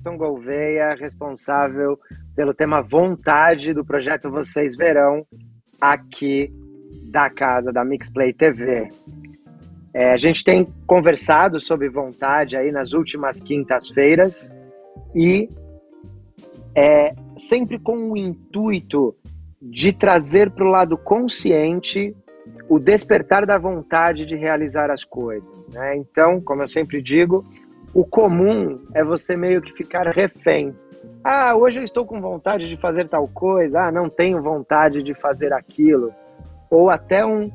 [0.00, 1.98] Anderson Gouveia, responsável
[2.34, 5.26] pelo tema vontade do projeto Vocês Verão,
[5.78, 6.50] aqui
[7.10, 8.90] da casa da Mixplay TV.
[9.92, 14.50] É, a gente tem conversado sobre vontade aí nas últimas quintas-feiras
[15.14, 15.48] e
[16.74, 19.14] é sempre com o intuito
[19.60, 22.16] de trazer para o lado consciente
[22.68, 25.66] o despertar da vontade de realizar as coisas.
[25.68, 25.96] Né?
[25.96, 27.44] Então, como eu sempre digo,
[27.92, 30.74] o comum é você meio que ficar refém.
[31.24, 35.14] Ah, hoje eu estou com vontade de fazer tal coisa, ah, não tenho vontade de
[35.14, 36.14] fazer aquilo.
[36.70, 37.50] Ou até um,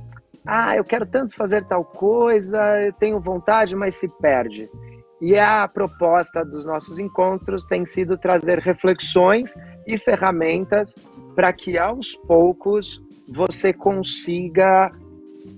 [0.46, 4.70] ah, eu quero tanto fazer tal coisa, eu tenho vontade, mas se perde.
[5.22, 9.56] E a proposta dos nossos encontros tem sido trazer reflexões
[9.88, 10.96] e ferramentas
[11.34, 14.92] para que aos poucos você consiga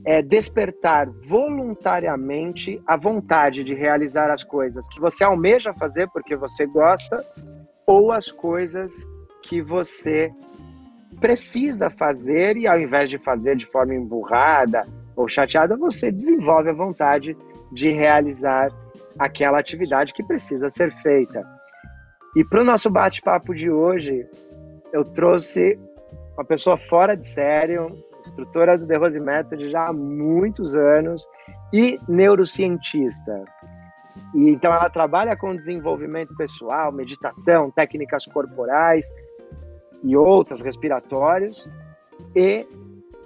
[0.05, 6.65] é, despertar voluntariamente a vontade de realizar as coisas que você almeja fazer porque você
[6.65, 7.25] gosta
[7.85, 8.93] ou as coisas
[9.41, 10.31] que você
[11.19, 14.83] precisa fazer e ao invés de fazer de forma emburrada
[15.15, 17.35] ou chateada, você desenvolve a vontade
[17.71, 18.71] de realizar
[19.17, 21.43] aquela atividade que precisa ser feita.
[22.35, 24.27] E para o nosso bate-papo de hoje,
[24.93, 25.79] eu trouxe
[26.35, 27.97] uma pessoa fora de sério,
[28.27, 31.27] instrutora do The Rose Method já há muitos anos
[31.73, 33.43] e neurocientista.
[34.33, 39.13] E então ela trabalha com desenvolvimento pessoal, meditação, técnicas corporais
[40.03, 41.67] e outras respiratórios
[42.35, 42.67] e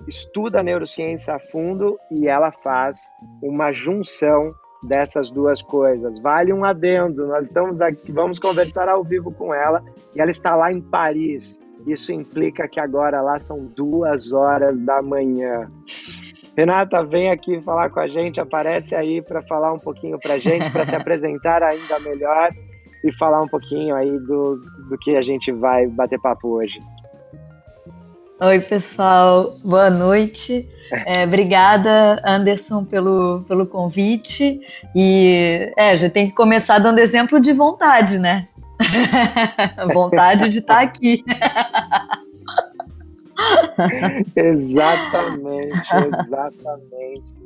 [0.07, 2.97] estuda a neurociência a fundo e ela faz
[3.41, 6.19] uma junção dessas duas coisas.
[6.19, 9.83] Vale um adendo, nós estamos aqui, vamos conversar ao vivo com ela
[10.15, 11.59] e ela está lá em Paris.
[11.87, 15.69] Isso implica que agora lá são duas horas da manhã.
[16.55, 20.39] Renata, vem aqui falar com a gente, aparece aí para falar um pouquinho para a
[20.39, 22.51] gente, para se apresentar ainda melhor
[23.03, 24.57] e falar um pouquinho aí do,
[24.89, 26.79] do que a gente vai bater papo hoje.
[28.43, 30.67] Oi, pessoal, boa noite.
[31.05, 34.59] É, obrigada, Anderson, pelo, pelo convite.
[34.95, 38.47] E é, já tem que começar dando exemplo de vontade, né?
[39.93, 41.23] vontade de estar aqui.
[44.35, 47.41] exatamente, exatamente.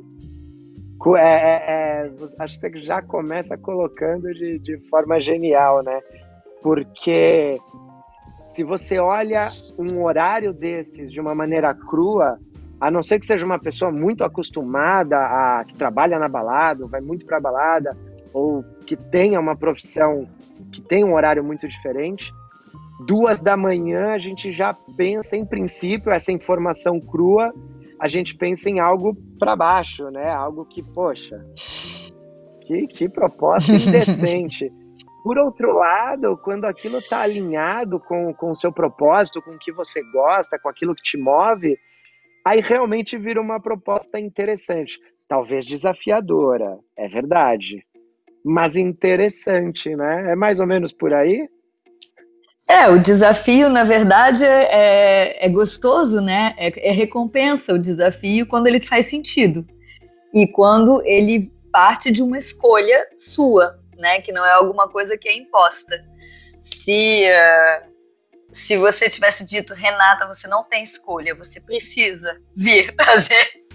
[1.14, 2.10] É, é, é,
[2.40, 6.00] acho que você já começa colocando de, de forma genial, né?
[6.62, 7.58] Porque
[8.44, 12.40] se você olha um horário desses de uma maneira crua,
[12.80, 17.00] a não ser que seja uma pessoa muito acostumada a que trabalha na balada, vai
[17.00, 17.96] muito para balada,
[18.32, 20.26] ou que tenha uma profissão
[20.72, 22.32] que tem um horário muito diferente,
[23.06, 27.52] duas da manhã a gente já pensa em princípio essa informação crua,
[27.98, 30.30] a gente pensa em algo para baixo, né?
[30.30, 31.44] Algo que poxa,
[32.62, 34.70] que, que proposta indecente.
[35.22, 39.72] Por outro lado, quando aquilo está alinhado com, com o seu propósito, com o que
[39.72, 41.76] você gosta, com aquilo que te move,
[42.44, 45.00] aí realmente vira uma proposta interessante.
[45.26, 47.84] Talvez desafiadora, é verdade.
[48.48, 50.30] Mas interessante, né?
[50.30, 51.48] É mais ou menos por aí?
[52.68, 56.54] É, o desafio, na verdade, é, é gostoso, né?
[56.56, 59.66] É, é recompensa o desafio quando ele faz sentido.
[60.32, 64.20] E quando ele parte de uma escolha sua, né?
[64.20, 66.04] Que não é alguma coisa que é imposta.
[66.60, 67.88] Se, uh,
[68.52, 73.65] se você tivesse dito, Renata, você não tem escolha, você precisa vir fazer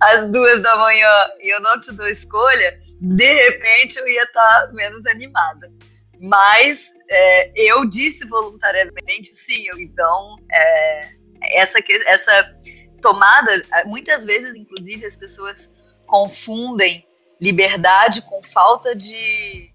[0.00, 1.10] às duas da manhã
[1.40, 5.70] e eu não te dou escolha, de repente eu ia estar menos animada.
[6.20, 11.10] Mas é, eu disse voluntariamente sim, então é,
[11.52, 12.56] essa, essa
[13.02, 13.50] tomada,
[13.84, 15.72] muitas vezes, inclusive, as pessoas
[16.06, 17.06] confundem
[17.40, 19.70] liberdade com falta de,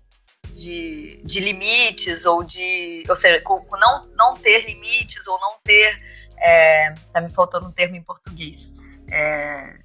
[0.56, 5.96] de, de limites ou de, ou seja, com, não, não ter limites ou não ter,
[6.40, 8.74] é, tá me faltando um termo em português,
[9.12, 9.80] é,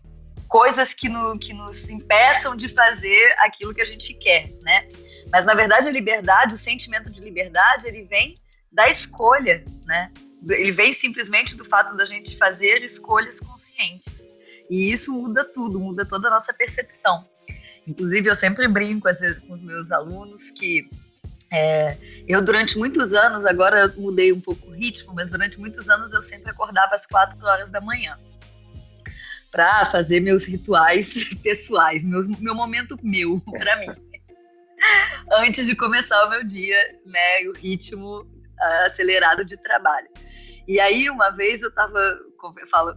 [0.49, 4.87] coisas que, no, que nos impeçam de fazer aquilo que a gente quer, né?
[5.33, 8.37] Mas na verdade a liberdade, o sentimento de liberdade, ele vem
[8.71, 10.13] da escolha, né?
[10.49, 14.33] Ele vem simplesmente do fato da gente fazer escolhas conscientes.
[14.71, 17.27] E isso muda tudo, muda toda a nossa percepção.
[17.87, 20.89] Inclusive, eu sempre brinco vezes, com os meus alunos que
[21.53, 21.97] é,
[22.27, 26.13] eu, durante muitos anos, agora eu mudei um pouco o ritmo, mas durante muitos anos
[26.13, 28.19] eu sempre acordava às quatro horas da manhã
[29.55, 33.87] para fazer meus rituais pessoais, meu, meu momento meu, para mim.
[35.31, 40.09] Antes de começar o meu dia, né, o ritmo uh, acelerado de trabalho.
[40.67, 42.19] E aí, uma vez eu estava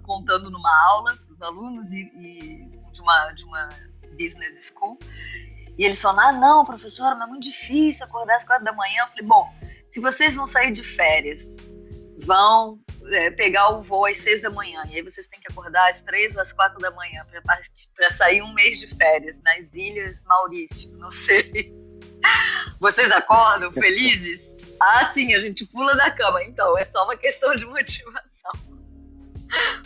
[0.01, 3.69] contando numa aula para os alunos e, e de, uma, de uma
[4.19, 4.97] business school.
[5.77, 9.03] E eles falaram: ah, não, professora, mas é muito difícil acordar às quatro da manhã.
[9.03, 9.47] Eu falei: bom,
[9.87, 11.71] se vocês vão sair de férias,
[12.17, 12.79] vão
[13.11, 16.01] é, pegar o voo às seis da manhã, e aí vocês têm que acordar às
[16.01, 17.25] três ou às quatro da manhã
[17.95, 21.73] para sair um mês de férias nas Ilhas Maurício, não sei.
[22.79, 24.41] Vocês acordam felizes?
[24.79, 26.43] Ah, sim, a gente pula da cama.
[26.43, 28.51] Então, é só uma questão de motivação.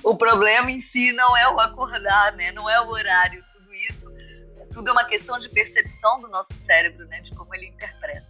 [0.03, 2.51] O problema em si não é o acordar, né?
[2.51, 4.12] Não é o horário, tudo isso.
[4.73, 7.21] Tudo é uma questão de percepção do nosso cérebro, né?
[7.21, 8.27] De como ele interpreta.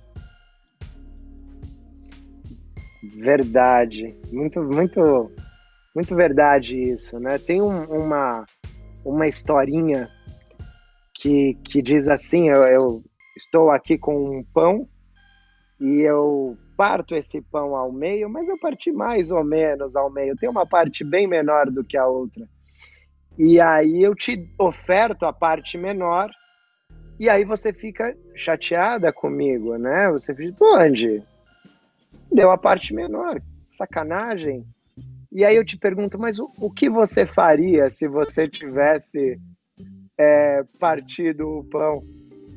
[3.04, 4.16] Verdade.
[4.32, 5.32] Muito, muito,
[5.96, 7.38] muito verdade isso, né?
[7.38, 8.46] Tem um, uma,
[9.04, 10.08] uma historinha
[11.14, 13.04] que, que diz assim, eu, eu
[13.36, 14.88] estou aqui com um pão
[15.80, 20.36] e eu parto esse pão ao meio, mas eu parti mais ou menos ao meio.
[20.36, 22.48] Tem uma parte bem menor do que a outra.
[23.38, 26.30] E aí eu te oferto a parte menor
[27.20, 30.10] e aí você fica chateada comigo, né?
[30.12, 31.24] Você fica, pô, onde?
[32.32, 34.66] Deu a parte menor, sacanagem.
[35.32, 39.40] E aí eu te pergunto, mas o, o que você faria se você tivesse
[40.18, 42.02] é, partido o pão?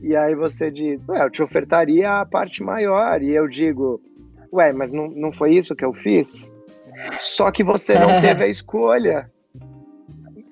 [0.02, 3.22] E aí você diz, ué, eu te ofertaria a parte maior.
[3.22, 4.02] E eu digo,
[4.52, 6.50] ué, mas não, não foi isso que eu fiz?
[7.20, 9.30] Só que você não teve a escolha.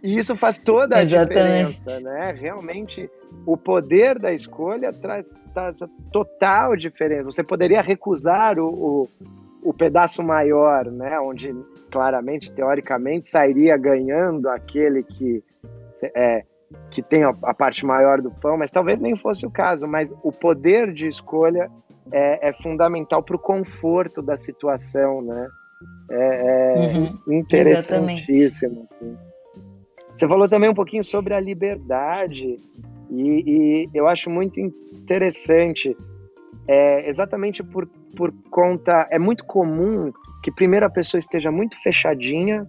[0.03, 1.29] E isso faz toda a Exatamente.
[1.29, 2.35] diferença, né?
[2.37, 3.09] Realmente,
[3.47, 5.79] o poder da escolha traz, traz
[6.13, 7.25] total diferença.
[7.25, 9.09] Você poderia recusar o, o,
[9.63, 11.21] o pedaço maior, né?
[11.21, 11.55] Onde
[11.91, 15.43] claramente, teoricamente, sairia ganhando aquele que
[16.17, 16.43] é,
[16.91, 19.87] que tem a, a, parte maior do pão, mas talvez nem fosse o caso.
[19.87, 21.71] Mas o poder de escolha
[22.11, 25.49] é, é fundamental para o conforto da situação, né?
[26.11, 28.89] É, é uhum, interessantíssimo.
[28.91, 29.32] Assim.
[30.23, 32.61] Você falou também um pouquinho sobre a liberdade
[33.11, 35.97] e, e eu acho muito interessante,
[36.69, 42.65] é, exatamente por, por conta, é muito comum que primeiro a pessoa esteja muito fechadinha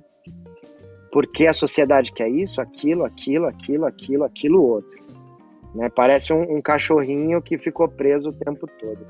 [1.11, 4.99] porque a sociedade quer isso, aquilo, aquilo, aquilo, aquilo, aquilo outro.
[5.75, 5.91] Né?
[5.95, 9.05] Parece um, um cachorrinho que ficou preso o tempo todo.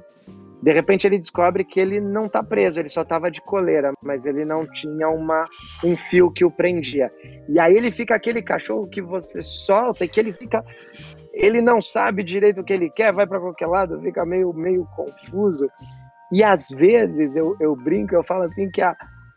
[0.63, 4.25] De repente ele descobre que ele não está preso, ele só estava de coleira, mas
[4.25, 5.43] ele não tinha uma,
[5.83, 7.11] um fio que o prendia.
[7.49, 10.63] E aí ele fica aquele cachorro que você solta e que ele fica.
[11.33, 14.87] Ele não sabe direito o que ele quer, vai para qualquer lado, fica meio, meio
[14.95, 15.69] confuso.
[16.31, 18.95] E às vezes eu, eu brinco, eu falo assim que a,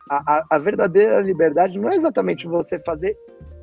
[0.08, 3.16] a, a, verdadeira liberdade não é exatamente você fazer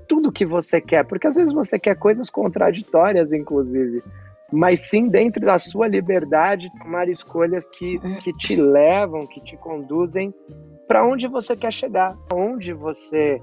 [0.06, 4.04] tudo o que você quer, porque às vezes você quer coisas contraditórias, inclusive,
[4.53, 10.33] mas sim dentro da sua liberdade tomar escolhas que, que te levam, que te conduzem
[10.88, 13.41] para onde você quer chegar, onde você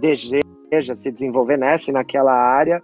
[0.00, 2.82] deseja se desenvolver nessa e naquela área.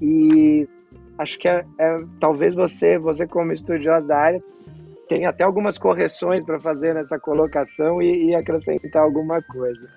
[0.00, 0.68] E
[1.16, 4.42] acho que é, é talvez você, você como estudioso da área,
[5.08, 9.88] tem até algumas correções para fazer nessa colocação e, e acrescentar alguma coisa.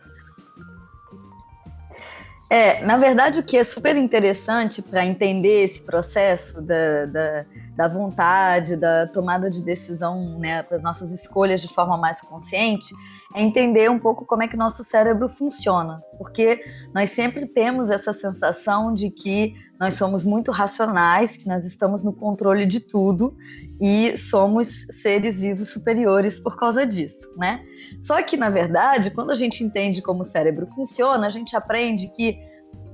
[2.50, 7.45] É, na verdade, o que é super interessante para entender esse processo da, da,
[7.75, 12.94] da, vontade, da tomada de decisão, né, para as nossas escolhas de forma mais consciente,
[13.33, 16.01] é entender um pouco como é que nosso cérebro funciona.
[16.18, 16.63] Porque
[16.94, 22.14] nós sempre temos essa sensação de que nós somos muito racionais, que nós estamos no
[22.14, 23.35] controle de tudo
[23.81, 27.61] e somos seres vivos superiores por causa disso, né?
[28.00, 32.07] Só que, na verdade, quando a gente entende como o cérebro funciona, a gente aprende
[32.16, 32.40] que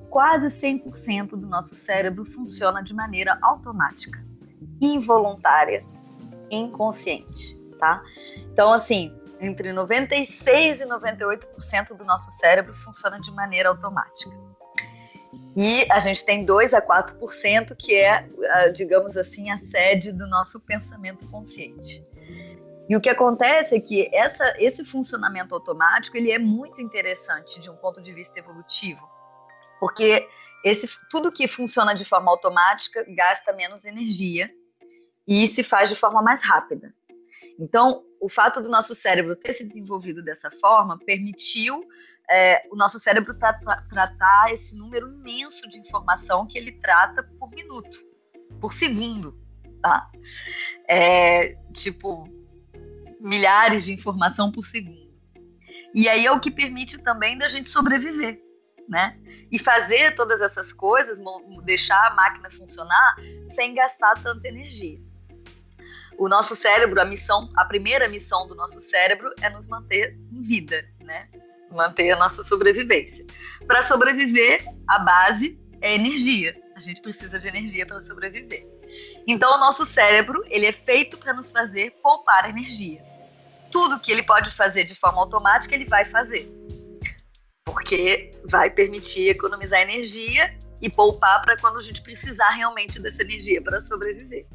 [0.10, 4.24] quase 100% do nosso cérebro funciona de maneira automática,
[4.82, 5.86] involuntária,
[6.50, 8.04] inconsciente, tá?
[8.52, 14.36] Então, assim, entre 96 e 98% do nosso cérebro funciona de maneira automática.
[15.56, 18.26] E a gente tem 2 a 4% que é,
[18.74, 22.06] digamos assim, a sede do nosso pensamento consciente.
[22.90, 27.70] E o que acontece é que essa, esse funcionamento automático ele é muito interessante de
[27.70, 29.02] um ponto de vista evolutivo,
[29.80, 30.28] porque
[30.64, 34.50] esse, tudo que funciona de forma automática gasta menos energia
[35.28, 36.94] e se faz de forma mais rápida.
[37.60, 41.84] Então, o fato do nosso cérebro ter se desenvolvido dessa forma permitiu
[42.30, 43.54] é, o nosso cérebro tra
[43.90, 47.98] tratar esse número imenso de informação que ele trata por minuto,
[48.60, 49.38] por segundo,
[49.82, 50.10] tá?
[50.88, 52.28] É, tipo,
[53.20, 55.12] milhares de informação por segundo.
[55.94, 58.42] E aí é o que permite também da gente sobreviver,
[58.88, 59.18] né?
[59.52, 61.20] E fazer todas essas coisas,
[61.64, 65.00] deixar a máquina funcionar sem gastar tanta energia.
[66.18, 70.42] O nosso cérebro, a missão, a primeira missão do nosso cérebro é nos manter em
[70.42, 71.28] vida, né?
[71.72, 73.26] Manter a nossa sobrevivência.
[73.66, 76.56] Para sobreviver, a base é energia.
[76.76, 78.68] A gente precisa de energia para sobreviver.
[79.28, 83.02] Então, o nosso cérebro ele é feito para nos fazer poupar energia.
[83.72, 86.52] Tudo que ele pode fazer de forma automática, ele vai fazer.
[87.64, 93.62] Porque vai permitir economizar energia e poupar para quando a gente precisar realmente dessa energia
[93.62, 94.46] para sobreviver.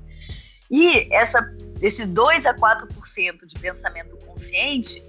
[0.71, 1.41] E essa,
[1.81, 5.03] esse 2 a 4% de pensamento consciente,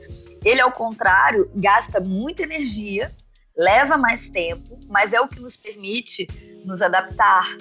[0.44, 3.12] ele, ao contrário, gasta muita energia,
[3.56, 6.28] leva mais tempo, mas é o que nos permite
[6.64, 7.58] nos adaptar,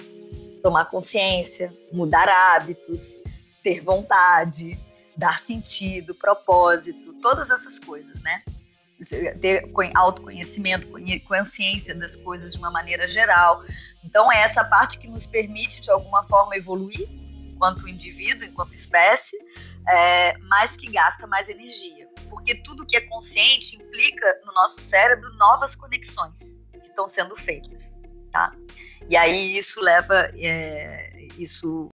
[0.61, 3.21] tomar consciência, mudar hábitos,
[3.63, 4.77] ter vontade,
[5.15, 8.43] dar sentido, propósito, todas essas coisas, né?
[9.41, 10.87] Ter autoconhecimento,
[11.27, 13.63] consciência das coisas de uma maneira geral.
[14.03, 17.07] Então, é essa parte que nos permite, de alguma forma, evoluir
[17.57, 19.35] enquanto indivíduo, enquanto espécie,
[19.87, 22.07] é, mas que gasta mais energia.
[22.29, 27.99] Porque tudo que é consciente implica no nosso cérebro novas conexões que estão sendo feitas,
[28.31, 28.53] tá?
[29.09, 31.89] E aí isso leva, é, isso,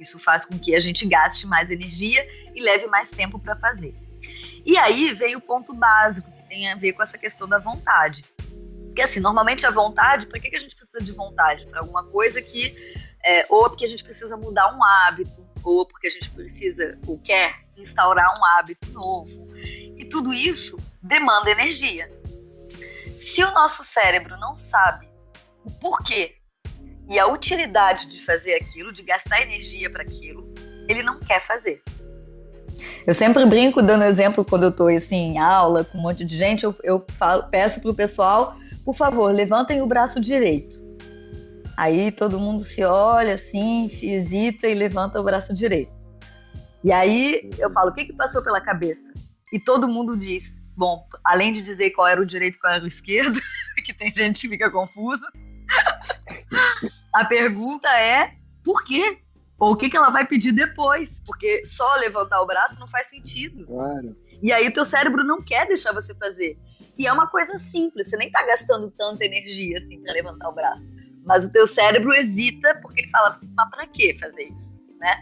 [0.00, 3.94] isso faz com que a gente gaste mais energia e leve mais tempo para fazer.
[4.64, 8.24] E aí vem o ponto básico, que tem a ver com essa questão da vontade.
[8.86, 11.66] Porque assim, normalmente a vontade, para que, que a gente precisa de vontade?
[11.66, 12.74] Para alguma coisa que,
[13.28, 17.18] é, ou porque a gente precisa mudar um hábito, ou porque a gente precisa ou
[17.18, 19.46] quer instaurar um hábito novo.
[19.54, 22.10] E tudo isso demanda energia.
[23.18, 25.06] Se o nosso cérebro não sabe
[25.62, 26.36] o porquê
[27.10, 30.50] e a utilidade de fazer aquilo, de gastar energia para aquilo,
[30.88, 31.82] ele não quer fazer.
[33.06, 36.38] Eu sempre brinco dando exemplo quando eu estou assim, em aula com um monte de
[36.38, 38.56] gente, eu, eu falo, peço para o pessoal,
[38.86, 40.87] por favor, levantem o braço direito.
[41.78, 45.92] Aí todo mundo se olha assim, hesita e levanta o braço direito.
[46.82, 49.14] E aí eu falo, o que, que passou pela cabeça?
[49.52, 52.82] E todo mundo diz, bom, além de dizer qual era o direito e qual era
[52.82, 53.38] o esquerdo,
[53.86, 55.24] que tem gente que fica confusa,
[57.14, 58.32] a pergunta é
[58.64, 59.16] por quê?
[59.56, 61.22] Ou o que, que ela vai pedir depois?
[61.24, 63.64] Porque só levantar o braço não faz sentido.
[63.66, 64.16] Claro.
[64.42, 66.58] E aí o teu cérebro não quer deixar você fazer.
[66.98, 70.52] E é uma coisa simples, você nem tá gastando tanta energia assim para levantar o
[70.52, 70.92] braço.
[71.28, 75.20] Mas o teu cérebro hesita porque ele fala, mas para que fazer isso, né?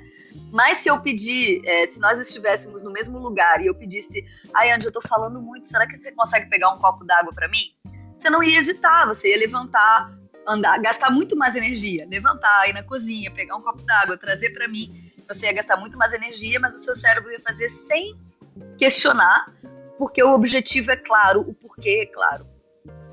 [0.52, 4.70] Mas se eu pedir, é, se nós estivéssemos no mesmo lugar e eu pedisse, ai,
[4.70, 7.74] Andy, eu tô falando muito, será que você consegue pegar um copo d'água para mim?
[8.16, 12.84] Você não ia hesitar, você ia levantar, andar, gastar muito mais energia, levantar, ir na
[12.84, 16.76] cozinha, pegar um copo d'água, trazer para mim, você ia gastar muito mais energia, mas
[16.76, 18.16] o seu cérebro ia fazer sem
[18.78, 19.52] questionar,
[19.98, 22.46] porque o objetivo é claro, o porquê é claro,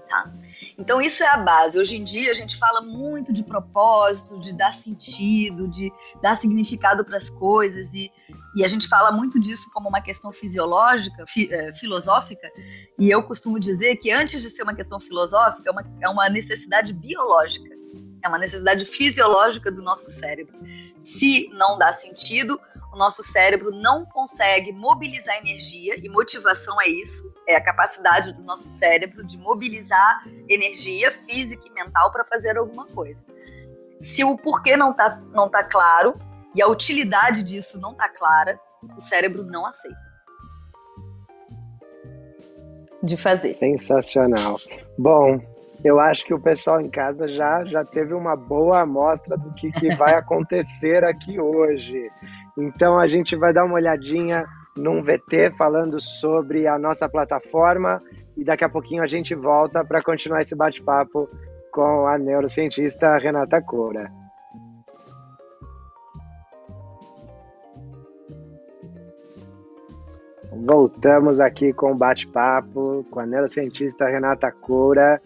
[0.08, 0.32] tá?
[0.77, 1.80] Então isso é a base.
[1.80, 7.06] Hoje em dia a gente fala muito de propósito, de dar sentido, de dar significado
[7.06, 8.12] para as coisas e,
[8.56, 12.50] e a gente fala muito disso como uma questão fisiológica, fi, é, filosófica.
[12.98, 16.30] E eu costumo dizer que antes de ser uma questão filosófica, é uma, é uma
[16.30, 17.83] necessidade biológica.
[18.24, 20.58] É uma necessidade fisiológica do nosso cérebro.
[20.98, 22.58] Se não dá sentido,
[22.94, 28.44] o nosso cérebro não consegue mobilizar energia, e motivação é isso, é a capacidade do
[28.44, 33.24] nosso cérebro de mobilizar energia física e mental para fazer alguma coisa.
[34.00, 36.13] Se o porquê não está não tá claro
[36.56, 38.60] e a utilidade disso não está clara,
[38.96, 40.13] o cérebro não aceita.
[43.01, 43.53] De fazer.
[43.56, 44.58] Sensacional.
[44.98, 45.42] Bom,
[45.84, 49.72] eu acho que o pessoal em casa já, já teve uma boa amostra do que,
[49.72, 52.10] que vai acontecer aqui hoje.
[52.58, 54.46] Então a gente vai dar uma olhadinha
[54.78, 58.02] num VT falando sobre a nossa plataforma
[58.38, 61.30] e daqui a pouquinho a gente volta para continuar esse bate-papo
[61.72, 64.12] com a neurocientista Renata Coura.
[70.66, 75.22] Voltamos aqui com o bate-papo com a neurocientista Renata Coura,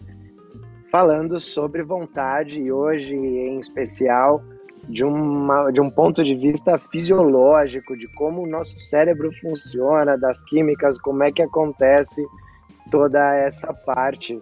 [0.90, 4.42] falando sobre vontade e hoje em especial
[4.88, 10.42] de, uma, de um ponto de vista fisiológico, de como o nosso cérebro funciona, das
[10.42, 12.24] químicas, como é que acontece
[12.90, 14.40] toda essa parte.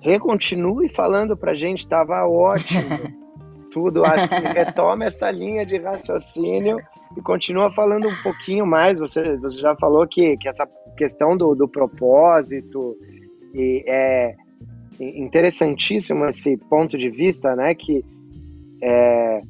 [0.00, 3.18] Recontinue falando para a gente, estava ótimo.
[3.70, 6.78] Tudo, acho que retoma essa linha de raciocínio
[7.16, 8.98] e continua falando um pouquinho mais.
[8.98, 12.96] Você, você já falou que, que essa questão do, do propósito
[13.54, 14.34] e é
[15.00, 17.74] interessantíssimo esse ponto de vista, né?
[17.74, 18.04] Que
[18.82, 19.40] é,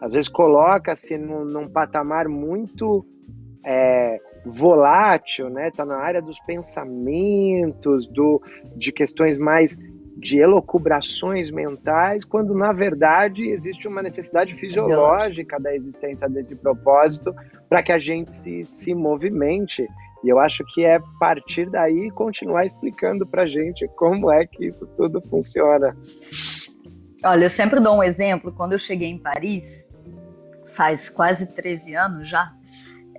[0.00, 3.04] às vezes coloca-se num, num, patamar muito
[3.64, 5.68] é, volátil, né?
[5.68, 8.40] Está na área dos pensamentos, do,
[8.76, 9.78] de questões mais
[10.18, 17.32] de elocubrações mentais, quando na verdade existe uma necessidade fisiológica da existência desse propósito
[17.68, 19.86] para que a gente se, se movimente.
[20.24, 24.86] E eu acho que é partir daí continuar explicando para gente como é que isso
[24.96, 25.96] tudo funciona.
[27.24, 28.52] Olha, eu sempre dou um exemplo.
[28.52, 29.88] Quando eu cheguei em Paris,
[30.74, 32.48] faz quase 13 anos já,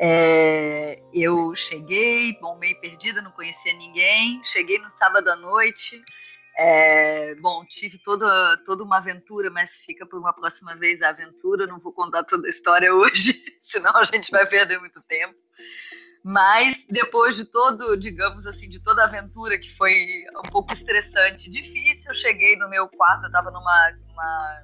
[0.01, 4.41] é, eu cheguei, bom, meio perdida, não conhecia ninguém.
[4.43, 6.01] Cheguei no sábado à noite.
[6.57, 11.67] É, bom, tive toda, toda uma aventura, mas fica para uma próxima vez a aventura.
[11.67, 15.35] Não vou contar toda a história hoje, senão a gente vai perder muito tempo.
[16.23, 21.49] Mas depois de todo, digamos assim, de toda a aventura que foi um pouco estressante,
[21.49, 24.63] difícil, eu cheguei no meu quarto, eu estava numa uma,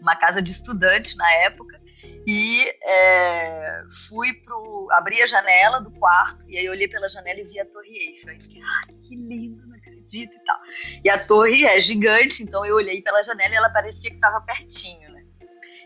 [0.00, 1.80] uma casa de estudante na época,
[2.26, 4.88] e é, fui pro.
[4.92, 8.30] abri a janela do quarto, e aí olhei pela janela e vi a Torre Eiffel.
[8.30, 10.58] Aí fiquei, ai, que lindo, não acredito e tal.
[11.04, 14.40] E a torre é gigante, então eu olhei pela janela e ela parecia que estava
[14.40, 15.24] pertinho, né?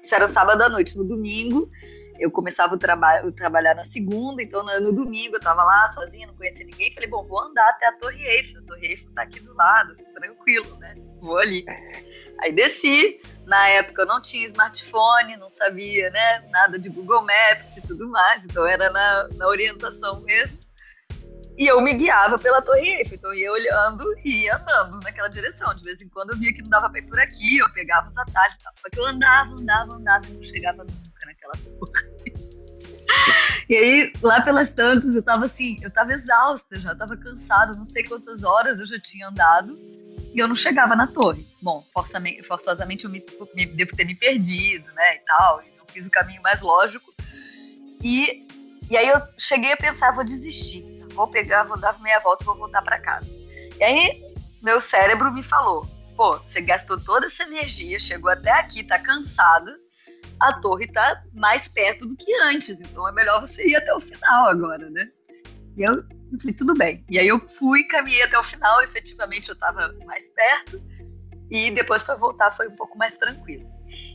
[0.03, 0.97] Isso era sábado à noite.
[0.99, 1.71] No domingo,
[2.19, 6.27] eu começava o, traba trabalhar na segunda, então no, no domingo eu estava lá sozinha,
[6.27, 6.93] não conhecia ninguém.
[6.93, 8.61] Falei, bom, vou andar até a Torre Eiffel.
[8.61, 10.95] A Torre Eiffel está aqui do lado, tranquilo, né?
[11.21, 11.65] Vou ali.
[12.41, 13.21] Aí desci.
[13.47, 16.49] Na época eu não tinha smartphone, não sabia, né?
[16.51, 20.59] Nada de Google Maps e tudo mais, então era na, na orientação mesmo.
[21.57, 25.75] E eu me guiava pela Torre Eiffel, então ia olhando e ia andando naquela direção.
[25.75, 28.07] De vez em quando eu via que não dava pra ir por aqui, eu pegava
[28.07, 28.73] os atalhos e tal.
[28.75, 32.35] Só que eu andava, andava, andava não chegava nunca naquela torre.
[33.67, 37.85] E aí, lá pelas tantas, eu tava assim, eu tava exausta já, tava cansada, não
[37.85, 39.79] sei quantas horas eu já tinha andado
[40.35, 41.47] e eu não chegava na torre.
[41.63, 41.83] Bom,
[42.47, 46.11] forçosamente eu me, me, devo ter me perdido, né, e tal, e não fiz o
[46.11, 47.15] caminho mais lógico.
[48.03, 48.47] E,
[48.91, 52.57] e aí eu cheguei a pensar, vou desistir vou pegar, vou dar meia volta vou
[52.57, 53.27] voltar para casa.
[53.79, 54.23] E aí,
[54.61, 59.79] meu cérebro me falou: pô, você gastou toda essa energia, chegou até aqui, tá cansada,
[60.41, 64.01] a torre tá mais perto do que antes, então é melhor você ir até o
[64.01, 65.09] final agora, né?
[65.77, 67.05] E eu, eu falei: tudo bem.
[67.09, 70.83] E aí eu fui, caminhei até o final, efetivamente eu tava mais perto,
[71.51, 73.69] e depois para voltar foi um pouco mais tranquilo.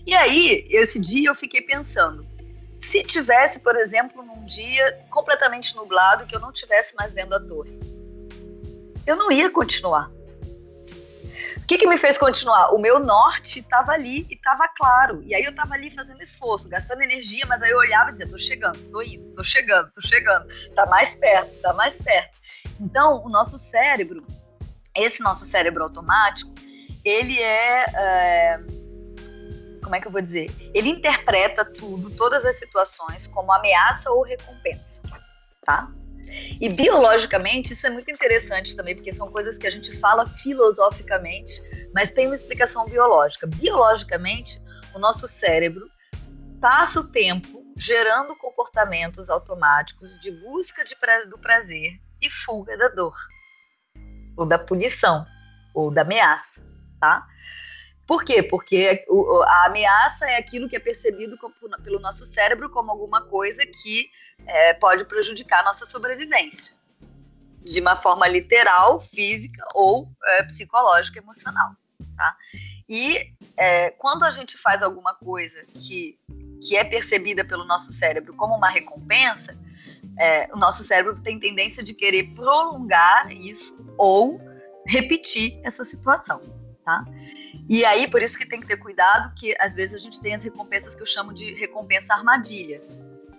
[0.05, 2.25] E aí, esse dia eu fiquei pensando:
[2.77, 7.39] se tivesse, por exemplo, num dia completamente nublado que eu não tivesse mais vendo a
[7.39, 7.79] torre,
[9.05, 10.11] eu não ia continuar.
[11.70, 12.74] Que, que me fez continuar?
[12.74, 15.22] O meu norte estava ali e estava claro.
[15.22, 18.27] E aí eu estava ali fazendo esforço, gastando energia, mas aí eu olhava e dizia:
[18.27, 20.48] tô chegando, tô indo, tô chegando, tô chegando.
[20.74, 22.36] Tá mais perto, tá mais perto.
[22.82, 24.25] Então, o nosso cérebro,
[24.98, 26.51] esse nosso cérebro automático,
[27.05, 28.60] ele é, é
[29.84, 30.50] como é que eu vou dizer?
[30.74, 35.03] Ele interpreta tudo, todas as situações, como ameaça ou recompensa,
[35.62, 35.88] tá?
[36.61, 41.61] E biologicamente isso é muito interessante também, porque são coisas que a gente fala filosoficamente,
[41.94, 43.48] mas tem uma explicação biológica.
[43.48, 44.61] Biologicamente,
[44.94, 45.89] o nosso cérebro
[46.59, 52.89] passa o tempo gerando comportamentos automáticos de busca de pra do prazer e fuga da
[52.89, 53.15] dor,
[54.35, 55.24] ou da punição,
[55.74, 56.61] ou da ameaça,
[57.00, 57.25] tá?
[58.09, 58.41] Por quê?
[58.41, 59.05] Porque
[59.45, 61.37] a ameaça é aquilo que é percebido
[61.83, 64.09] pelo nosso cérebro como alguma coisa que
[64.48, 66.72] é, pode prejudicar a nossa sobrevivência,
[67.63, 71.74] de uma forma literal, física ou é, psicológica, emocional.
[72.17, 72.35] Tá?
[72.89, 76.17] E é, quando a gente faz alguma coisa que,
[76.67, 79.55] que é percebida pelo nosso cérebro como uma recompensa,
[80.17, 84.41] é, o nosso cérebro tem tendência de querer prolongar isso ou
[84.87, 86.41] repetir essa situação.
[86.83, 87.05] Tá?
[87.70, 90.34] E aí, por isso que tem que ter cuidado, que às vezes a gente tem
[90.34, 92.82] as recompensas que eu chamo de recompensa armadilha.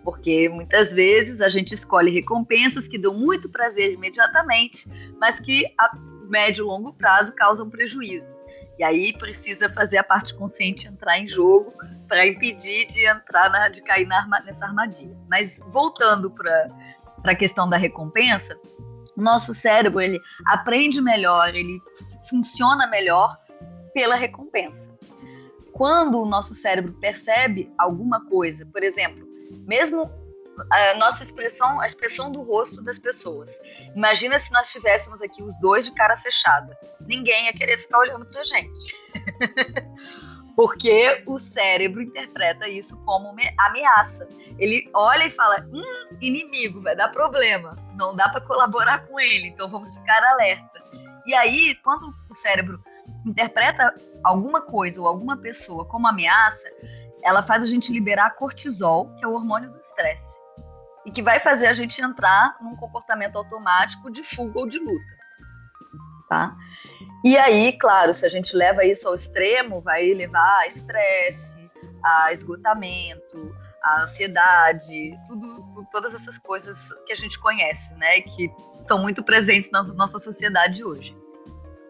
[0.05, 4.88] Porque muitas vezes a gente escolhe recompensas que dão muito prazer imediatamente,
[5.19, 5.90] mas que a
[6.29, 8.38] médio e longo prazo causam prejuízo.
[8.79, 11.75] E aí precisa fazer a parte consciente entrar em jogo
[12.07, 15.19] para impedir de entrar na, de cair na, nessa armadilha.
[15.29, 16.71] Mas voltando para
[17.25, 18.57] a questão da recompensa,
[19.16, 21.79] o nosso cérebro ele aprende melhor, ele
[22.29, 23.37] funciona melhor
[23.92, 24.90] pela recompensa.
[25.72, 29.26] Quando o nosso cérebro percebe alguma coisa, por exemplo,
[29.66, 30.11] mesmo
[30.70, 33.59] a nossa expressão, a expressão do rosto das pessoas.
[33.94, 36.76] Imagina se nós tivéssemos aqui os dois de cara fechada.
[37.00, 38.94] Ninguém ia querer ficar olhando pra gente.
[40.55, 44.29] Porque o cérebro interpreta isso como ameaça.
[44.59, 47.76] Ele olha e fala: hum, inimigo, vai dar problema.
[47.96, 50.83] Não dá para colaborar com ele, então vamos ficar alerta.
[51.24, 52.83] E aí, quando o cérebro
[53.26, 56.68] interpreta alguma coisa ou alguma pessoa como ameaça,
[57.22, 60.40] ela faz a gente liberar cortisol, que é o hormônio do estresse,
[61.04, 65.16] e que vai fazer a gente entrar num comportamento automático de fuga ou de luta,
[66.28, 66.56] tá?
[67.24, 71.70] E aí, claro, se a gente leva isso ao extremo, vai levar a estresse,
[72.02, 78.50] a esgotamento, a ansiedade, tudo, tudo, todas essas coisas que a gente conhece, né, que
[78.74, 81.16] estão muito presentes na nossa sociedade hoje.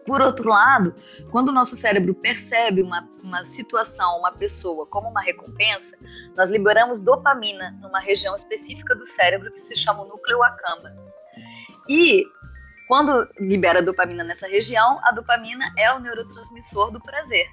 [0.05, 0.95] Por outro lado,
[1.29, 5.95] quando o nosso cérebro percebe uma, uma situação, uma pessoa como uma recompensa,
[6.35, 11.07] nós liberamos dopamina numa região específica do cérebro que se chama o núcleo accumbens.
[11.87, 12.25] E
[12.87, 17.47] quando libera dopamina nessa região, a dopamina é o neurotransmissor do prazer.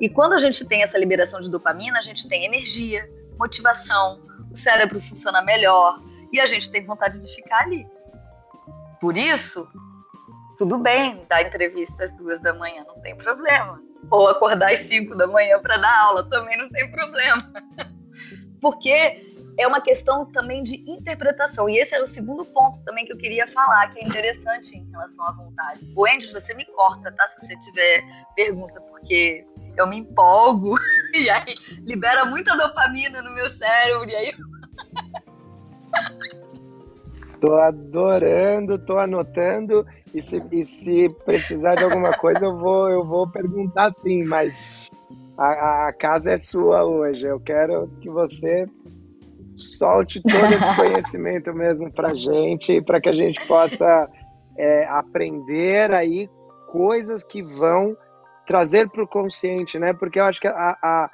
[0.00, 4.56] E quando a gente tem essa liberação de dopamina, a gente tem energia, motivação, o
[4.56, 7.86] cérebro funciona melhor e a gente tem vontade de ficar ali.
[9.00, 9.68] Por isso,
[10.58, 13.80] tudo bem dar entrevista às duas da manhã, não tem problema.
[14.10, 17.52] Ou acordar às cinco da manhã para dar aula, também não tem problema.
[18.60, 19.24] Porque
[19.56, 21.68] é uma questão também de interpretação.
[21.68, 24.90] E esse era o segundo ponto também que eu queria falar, que é interessante em
[24.90, 25.80] relação à vontade.
[25.96, 27.26] O Andy, você me corta, tá?
[27.28, 28.02] Se você tiver
[28.34, 30.74] pergunta, porque eu me empolgo
[31.14, 34.34] e aí libera muita dopamina no meu cérebro e aí
[37.40, 43.04] Tô adorando, tô anotando e se, e se precisar de alguma coisa eu vou eu
[43.04, 44.90] vou perguntar sim, mas
[45.38, 47.24] a, a casa é sua hoje.
[47.24, 48.66] Eu quero que você
[49.54, 54.08] solte todo esse conhecimento mesmo para gente, para que a gente possa
[54.58, 56.28] é, aprender aí
[56.72, 57.96] coisas que vão
[58.44, 59.92] trazer para o consciente, né?
[59.92, 61.10] Porque eu acho que a, a,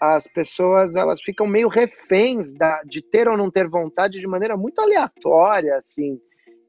[0.00, 4.56] as pessoas elas ficam meio reféns da, de ter ou não ter vontade de maneira
[4.56, 6.18] muito aleatória, assim.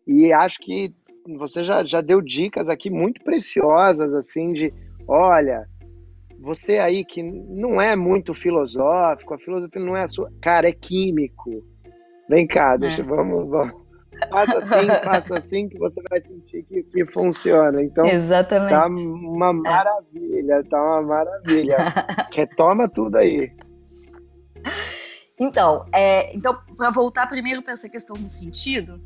[0.06, 0.94] E acho que
[1.38, 4.72] você já, já deu dicas aqui muito preciosas, assim, de
[5.08, 5.68] olha,
[6.40, 10.32] você aí que não é muito filosófico, a filosofia não é a sua.
[10.42, 11.64] Cara, é químico.
[12.30, 13.06] Vem cá, deixa, é.
[13.06, 13.74] vamos, vamos.
[14.30, 17.82] Faça assim, faça assim, que você vai sentir que, que funciona.
[17.82, 18.70] Então, Exatamente.
[18.70, 21.78] tá uma maravilha, tá uma maravilha.
[22.34, 23.52] Retoma tudo aí.
[25.40, 29.02] Então, é, então para voltar primeiro para essa questão do sentido,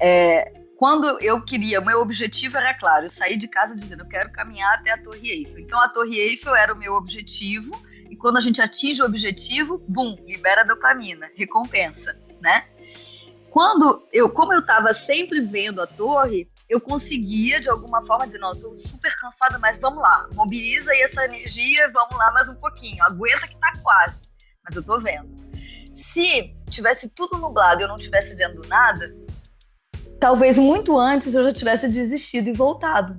[0.00, 4.30] é, quando eu queria, meu objetivo era claro, eu saí de casa dizendo eu quero
[4.32, 5.58] caminhar até a Torre Eiffel.
[5.58, 7.70] Então a Torre Eiffel era o meu objetivo
[8.10, 12.66] e quando a gente atinge o objetivo, bum, libera dopamina, recompensa, né?
[13.50, 18.38] Quando eu, como eu estava sempre vendo a torre, eu conseguia de alguma forma dizer,
[18.38, 22.54] não, tô super cansada, mas vamos lá, mobiliza aí essa energia, vamos lá mais um
[22.56, 24.22] pouquinho, aguenta que tá quase,
[24.64, 25.32] mas eu tô vendo.
[25.94, 29.14] Se tivesse tudo nublado e eu não tivesse vendo nada,
[30.20, 33.16] talvez muito antes eu já tivesse desistido e voltado.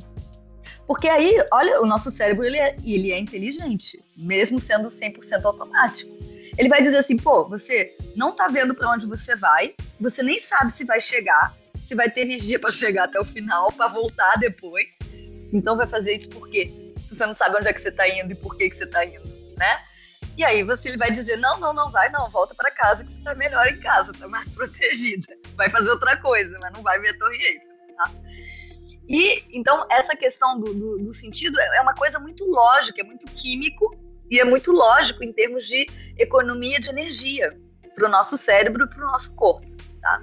[0.88, 6.12] Porque aí, olha, o nosso cérebro ele é, ele é inteligente, mesmo sendo 100% automático.
[6.58, 10.40] Ele vai dizer assim, pô, você não tá vendo para onde você vai, você nem
[10.40, 14.38] sabe se vai chegar, se vai ter energia para chegar até o final, para voltar
[14.38, 14.98] depois.
[15.52, 16.72] Então vai fazer isso por quê?
[17.08, 18.86] Se você não sabe onde é que você tá indo e por que que você
[18.86, 19.26] tá indo,
[19.58, 19.80] né?
[20.38, 23.22] E aí você vai dizer: não, não, não vai, não, volta para casa que você
[23.22, 25.28] tá melhor em casa, tá mais protegida.
[25.56, 28.12] Vai fazer outra coisa, mas não vai ver a Torre Eiffel, tá?
[29.08, 33.04] E então essa questão do, do, do sentido é, é uma coisa muito lógica, é
[33.04, 33.96] muito químico
[34.30, 35.86] e é muito lógico em termos de
[36.18, 37.56] economia de energia
[37.94, 39.68] para o nosso cérebro para o nosso corpo,
[40.02, 40.22] tá?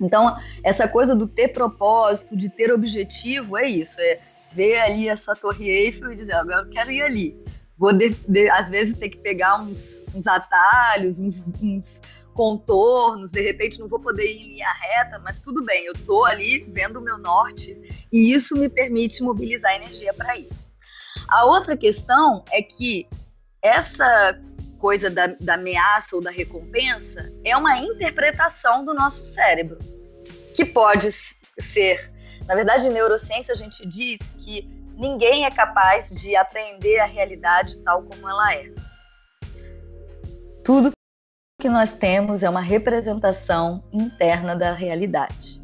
[0.00, 4.00] Então, essa coisa do ter propósito, de ter objetivo, é isso.
[4.00, 4.20] É
[4.52, 7.44] ver ali a sua Torre Eiffel e dizer, agora eu quero ir ali
[7.80, 12.00] vou de, de, às vezes ter que pegar uns, uns atalhos, uns, uns,
[12.32, 16.24] contornos, de repente não vou poder ir em linha reta, mas tudo bem, eu estou
[16.24, 17.76] ali vendo o meu norte
[18.10, 20.48] e isso me permite mobilizar energia para ir.
[21.28, 23.06] A outra questão é que
[23.60, 24.40] essa
[24.78, 29.78] coisa da, da ameaça ou da recompensa é uma interpretação do nosso cérebro,
[30.54, 32.10] que pode ser,
[32.46, 37.78] na verdade, em neurociência a gente diz que ninguém é capaz de aprender a realidade
[37.78, 38.70] tal como ela é.
[40.62, 40.92] Tudo
[41.60, 45.60] que nós temos é uma representação interna da realidade.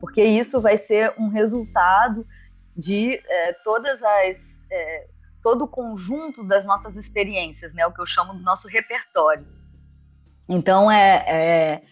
[0.00, 2.26] Porque isso vai ser um resultado
[2.76, 4.66] de é, todas as.
[4.70, 5.06] É,
[5.42, 7.86] todo o conjunto das nossas experiências, né?
[7.86, 9.46] O que eu chamo do nosso repertório.
[10.48, 11.82] Então é, é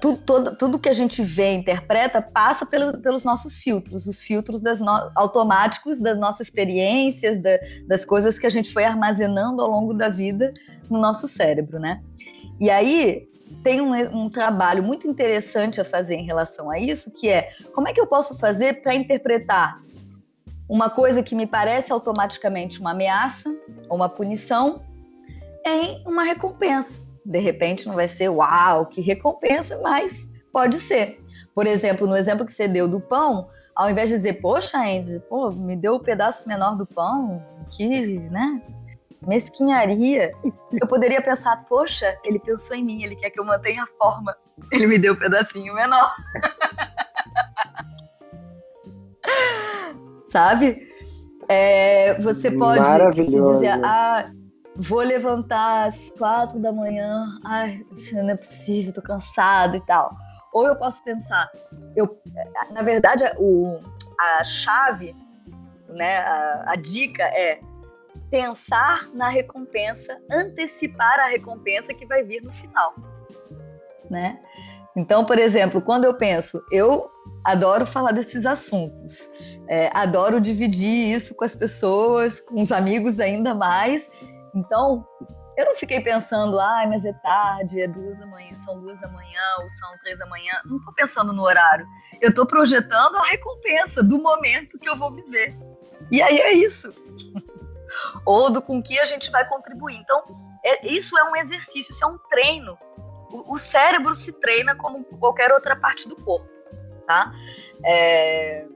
[0.00, 4.62] tudo, todo, tudo que a gente vê, interpreta, passa pelo, pelos nossos filtros, os filtros
[4.62, 9.70] das no, automáticos das nossas experiências, da, das coisas que a gente foi armazenando ao
[9.70, 10.52] longo da vida
[10.90, 12.00] no nosso cérebro, né?
[12.60, 13.28] E aí
[13.62, 17.88] tem um, um trabalho muito interessante a fazer em relação a isso, que é como
[17.88, 19.80] é que eu posso fazer para interpretar
[20.68, 23.48] uma coisa que me parece automaticamente uma ameaça
[23.88, 24.82] ou uma punição
[25.64, 31.20] em uma recompensa de repente não vai ser uau, que recompensa, mas pode ser.
[31.54, 35.20] Por exemplo, no exemplo que você deu do pão, ao invés de dizer, poxa, Andy,
[35.28, 38.62] pô, me deu o um pedaço menor do pão, que, né?
[39.26, 40.32] Mesquinharia.
[40.80, 44.36] Eu poderia pensar, poxa, ele pensou em mim, ele quer que eu mantenha a forma.
[44.70, 46.14] Ele me deu um pedacinho menor.
[50.28, 50.86] sabe?
[51.48, 52.82] É, você pode
[53.14, 54.30] dizer, ah,
[54.78, 60.14] vou levantar às quatro da manhã, ai, não é possível, tô cansado e tal.
[60.52, 61.50] Ou eu posso pensar,
[61.94, 62.20] eu,
[62.70, 63.78] na verdade, o,
[64.18, 65.14] a chave,
[65.88, 67.60] né, a, a dica é
[68.30, 72.94] pensar na recompensa, antecipar a recompensa que vai vir no final,
[74.10, 74.40] né?
[74.96, 77.10] Então, por exemplo, quando eu penso, eu
[77.44, 79.28] adoro falar desses assuntos,
[79.68, 84.10] é, adoro dividir isso com as pessoas, com os amigos ainda mais.
[84.56, 85.06] Então,
[85.56, 89.08] eu não fiquei pensando, ai, mas é tarde, é duas da manhã, são duas da
[89.08, 90.52] manhã, ou são três da manhã.
[90.64, 91.86] Não estou pensando no horário.
[92.20, 95.56] Eu estou projetando a recompensa do momento que eu vou viver.
[96.10, 96.92] E aí é isso.
[98.24, 99.96] ou do com que a gente vai contribuir.
[99.96, 100.24] Então,
[100.64, 102.76] é, isso é um exercício, isso é um treino
[103.30, 106.48] o, o cérebro se treina como qualquer outra parte do corpo,
[107.06, 107.32] tá?
[107.84, 108.66] É,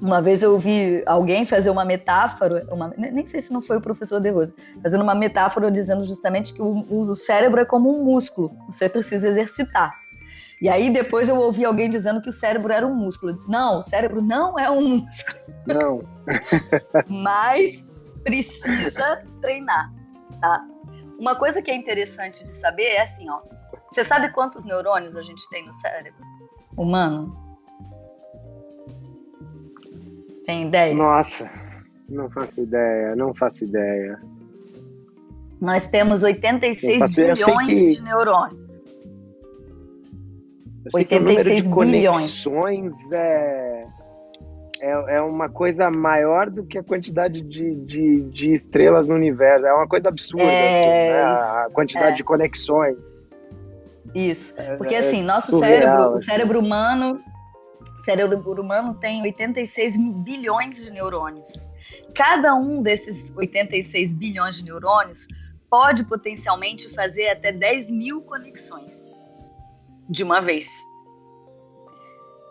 [0.00, 3.80] uma vez eu ouvi alguém fazer uma metáfora, uma, nem sei se não foi o
[3.80, 8.04] professor De Rosa, fazendo uma metáfora dizendo justamente que o, o, cérebro é como um
[8.04, 9.94] músculo, você precisa exercitar.
[10.60, 13.32] E aí depois eu ouvi alguém dizendo que o cérebro era um músculo.
[13.32, 15.38] Eu disse, não, o cérebro não é um músculo.
[15.66, 16.02] Não.
[17.08, 17.82] Mas
[18.22, 19.90] precisa treinar,
[20.40, 20.62] tá?
[21.18, 23.40] Uma coisa que é interessante de saber é assim, ó,
[23.90, 26.20] você sabe quantos neurônios a gente tem no cérebro
[26.76, 27.49] humano?
[30.50, 30.92] Tem ideia?
[30.92, 31.48] Nossa,
[32.08, 34.20] não faço ideia, não faço ideia.
[35.60, 37.94] Nós temos 86 faço, bilhões que...
[37.94, 38.80] de neurônios.
[40.86, 43.86] Eu 86 que o número de conexões é,
[44.80, 49.66] é, é uma coisa maior do que a quantidade de, de, de estrelas no universo.
[49.66, 51.22] É uma coisa absurda, é, assim, né?
[51.22, 52.14] a quantidade é.
[52.14, 53.30] de conexões.
[54.12, 54.52] Isso.
[54.56, 56.16] É, Porque é assim, nosso surreal, cérebro, assim.
[56.16, 57.20] o cérebro humano,
[58.04, 61.68] cérebro humano tem 86 bilhões de neurônios.
[62.14, 65.26] Cada um desses 86 bilhões de neurônios
[65.68, 69.14] pode potencialmente fazer até 10 mil conexões
[70.08, 70.68] de uma vez.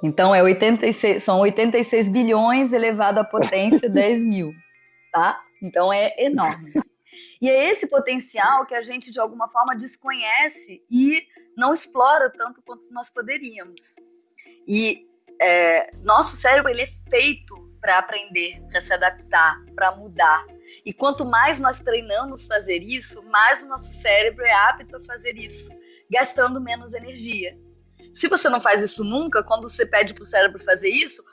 [0.02, 4.54] Então é 86, são 86 bilhões elevado à potência 10 mil,
[5.12, 5.42] tá?
[5.62, 6.74] Então é enorme.
[7.42, 11.24] E é esse potencial que a gente, de alguma forma, desconhece e
[11.56, 13.96] não explora tanto quanto nós poderíamos.
[14.68, 15.09] E
[15.42, 20.46] é, nosso cérebro ele é feito para aprender, para se adaptar, para mudar.
[20.86, 25.38] E quanto mais nós treinamos fazer isso, mais o nosso cérebro é apto a fazer
[25.38, 25.72] isso,
[26.12, 27.58] gastando menos energia.
[28.12, 31.24] Se você não faz isso nunca, quando você pede para o cérebro fazer isso,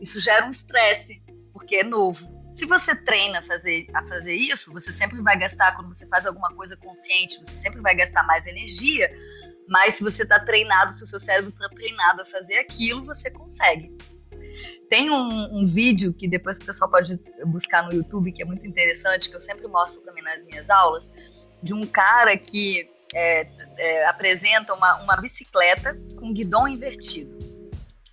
[0.00, 2.34] isso gera um estresse, porque é novo.
[2.54, 6.54] Se você treina fazer, a fazer isso, você sempre vai gastar, quando você faz alguma
[6.54, 9.10] coisa consciente, você sempre vai gastar mais energia,
[9.68, 13.30] mas se você está treinado, se o seu cérebro está treinado a fazer aquilo, você
[13.30, 13.96] consegue.
[14.88, 18.66] Tem um, um, vídeo que depois o pessoal pode buscar no YouTube, que é muito
[18.66, 21.10] interessante, que eu sempre mostro também nas minhas aulas,
[21.62, 27.36] de um cara que é, é, apresenta uma, uma bicicleta com guidão invertido.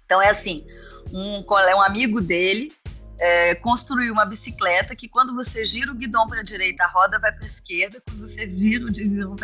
[0.06, 0.66] Então é assim,
[1.14, 2.74] um, um amigo dele
[3.20, 7.20] é, construir uma bicicleta que quando você gira o guidão para a direita, a roda
[7.20, 9.36] vai para a esquerda, quando você vira o guidão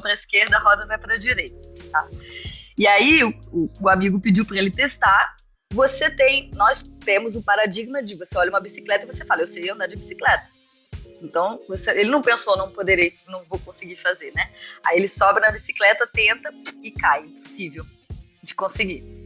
[0.00, 1.56] para a esquerda, a roda vai para a direita.
[1.90, 2.08] Tá?
[2.76, 5.36] E aí o, o amigo pediu para ele testar.
[5.72, 9.46] Você tem, nós temos o paradigma de você olha uma bicicleta e você fala, eu
[9.46, 10.46] sei andar de bicicleta.
[11.20, 14.50] Então, você, ele não pensou, não poderei, não vou conseguir fazer, né?
[14.84, 16.52] Aí ele sobe na bicicleta, tenta
[16.82, 17.84] e cai, impossível
[18.42, 19.23] de conseguir.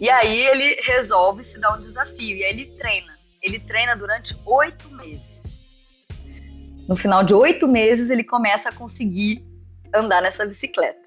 [0.00, 2.36] E aí ele resolve se dar um desafio.
[2.36, 3.16] E aí ele treina.
[3.42, 5.64] Ele treina durante oito meses.
[6.88, 9.44] No final de oito meses, ele começa a conseguir
[9.94, 11.06] andar nessa bicicleta.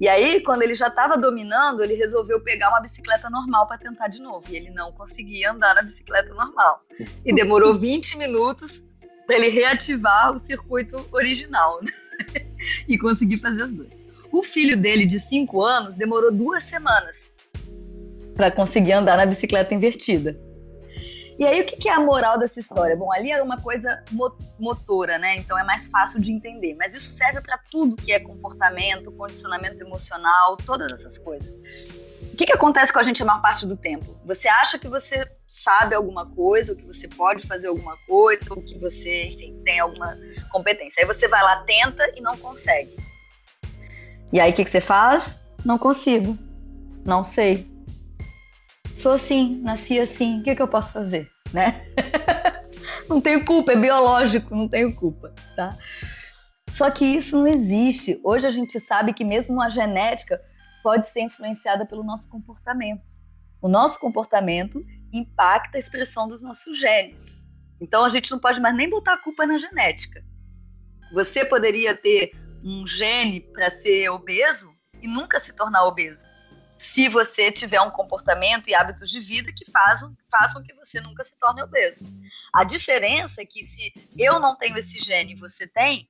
[0.00, 4.06] E aí, quando ele já estava dominando, ele resolveu pegar uma bicicleta normal para tentar
[4.06, 4.44] de novo.
[4.48, 6.84] E ele não conseguia andar na bicicleta normal.
[7.24, 8.86] E demorou 20 minutos
[9.26, 11.92] para ele reativar o circuito original né?
[12.86, 14.00] e conseguir fazer as duas.
[14.30, 17.27] O filho dele, de 5 anos, demorou duas semanas
[18.38, 20.38] para conseguir andar na bicicleta invertida.
[21.36, 22.96] E aí, o que é a moral dessa história?
[22.96, 24.02] Bom, ali era uma coisa
[24.58, 25.36] motora, né?
[25.36, 26.74] Então é mais fácil de entender.
[26.74, 31.56] Mas isso serve para tudo que é comportamento, condicionamento emocional, todas essas coisas.
[32.32, 34.16] O que, que acontece com a gente a maior parte do tempo?
[34.24, 38.62] Você acha que você sabe alguma coisa, ou que você pode fazer alguma coisa, ou
[38.62, 40.16] que você, enfim, tem alguma
[40.50, 41.00] competência.
[41.00, 42.96] Aí você vai lá, tenta e não consegue.
[44.32, 45.36] E aí o que, que você faz?
[45.64, 46.38] Não consigo.
[47.04, 47.77] Não sei
[48.98, 51.86] sou assim, nasci assim, o que, que eu posso fazer, né?
[53.08, 55.76] não tenho culpa, é biológico, não tenho culpa, tá?
[56.70, 58.20] Só que isso não existe.
[58.24, 60.40] Hoje a gente sabe que mesmo a genética
[60.82, 63.04] pode ser influenciada pelo nosso comportamento.
[63.62, 67.46] O nosso comportamento impacta a expressão dos nossos genes.
[67.80, 70.22] Então a gente não pode mais nem botar a culpa na genética.
[71.12, 72.32] Você poderia ter
[72.64, 74.68] um gene para ser obeso
[75.00, 76.26] e nunca se tornar obeso.
[76.78, 81.24] Se você tiver um comportamento e hábitos de vida que façam, façam que você nunca
[81.24, 82.04] se torne obeso.
[82.52, 86.08] A diferença é que se eu não tenho esse gene e você tem,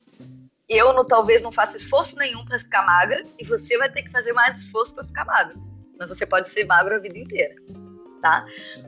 [0.69, 4.11] eu não, talvez não faça esforço nenhum para ficar magra e você vai ter que
[4.11, 5.57] fazer mais esforço para ficar magra.
[5.99, 7.55] Mas você pode ser magro a vida inteira,
[8.21, 8.45] tá?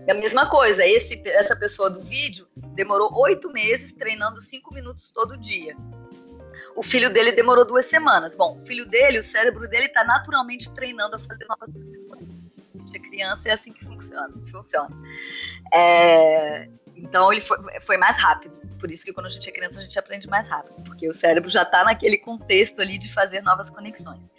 [0.06, 5.10] É a mesma coisa, esse, essa pessoa do vídeo demorou oito meses treinando cinco minutos
[5.10, 5.74] todo dia.
[6.76, 8.34] O filho dele demorou duas semanas.
[8.34, 12.30] Bom, o filho dele, o cérebro dele está naturalmente treinando a fazer novas conexões.
[12.90, 14.32] De criança é assim que funciona.
[14.50, 14.90] Funciona.
[15.72, 18.58] É, então ele foi, foi mais rápido.
[18.78, 21.12] Por isso que quando a gente é criança a gente aprende mais rápido, porque o
[21.12, 24.32] cérebro já está naquele contexto ali de fazer novas conexões.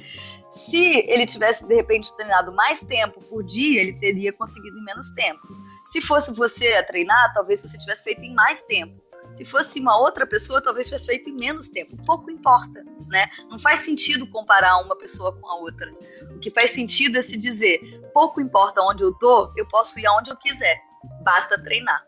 [0.49, 5.11] Se ele tivesse de repente treinado mais tempo por dia, ele teria conseguido em menos
[5.11, 5.47] tempo.
[5.85, 9.01] Se fosse você a treinar, talvez você tivesse feito em mais tempo.
[9.33, 11.95] Se fosse uma outra pessoa, talvez tivesse feito em menos tempo.
[12.05, 13.29] Pouco importa, né?
[13.49, 15.91] Não faz sentido comparar uma pessoa com a outra.
[16.35, 17.79] O que faz sentido é se dizer:
[18.13, 20.81] pouco importa onde eu tô, eu posso ir aonde eu quiser.
[21.23, 22.05] Basta treinar.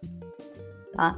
[0.95, 1.17] Tá?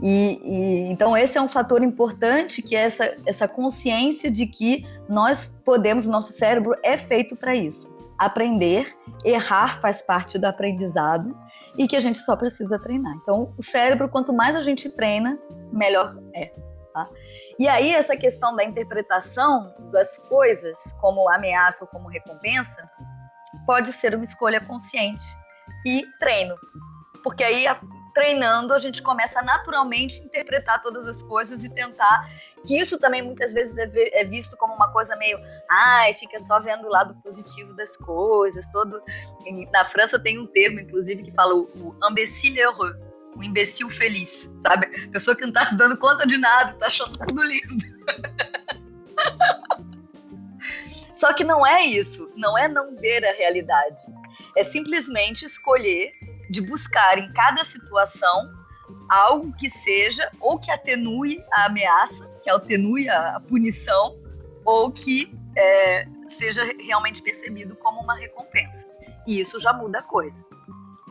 [0.00, 4.86] E, e, então esse é um fator importante que é essa, essa consciência de que
[5.08, 7.94] nós podemos, o nosso cérebro é feito para isso.
[8.18, 11.36] Aprender, errar faz parte do aprendizado
[11.78, 13.14] e que a gente só precisa treinar.
[13.22, 15.38] Então, o cérebro, quanto mais a gente treina,
[15.72, 16.52] melhor é.
[16.92, 17.08] Tá?
[17.58, 22.90] E aí, essa questão da interpretação das coisas como ameaça ou como recompensa
[23.66, 25.24] pode ser uma escolha consciente
[25.86, 26.54] e treino.
[27.22, 27.66] Porque aí
[28.16, 32.32] treinando, a gente começa a naturalmente interpretar todas as coisas e tentar.
[32.66, 35.38] Que isso também muitas vezes é, é visto como uma coisa meio.
[35.68, 38.66] Ai, fica só vendo o lado positivo das coisas.
[38.68, 39.02] todo
[39.70, 42.96] Na França tem um termo, inclusive, que fala o, o imbécile heureux.
[43.36, 44.86] O imbecil feliz, sabe?
[45.08, 47.84] Pessoa que não tá se dando conta de nada, tá achando tudo lindo.
[51.12, 54.00] Só que não é isso, não é não ver a realidade.
[54.56, 56.14] É simplesmente escolher
[56.50, 58.50] de buscar em cada situação
[59.08, 64.16] algo que seja ou que atenue a ameaça, que atenue a, punição,
[64.64, 68.86] ou que é, seja realmente percebido como uma recompensa.
[69.26, 70.44] E isso já muda a coisa.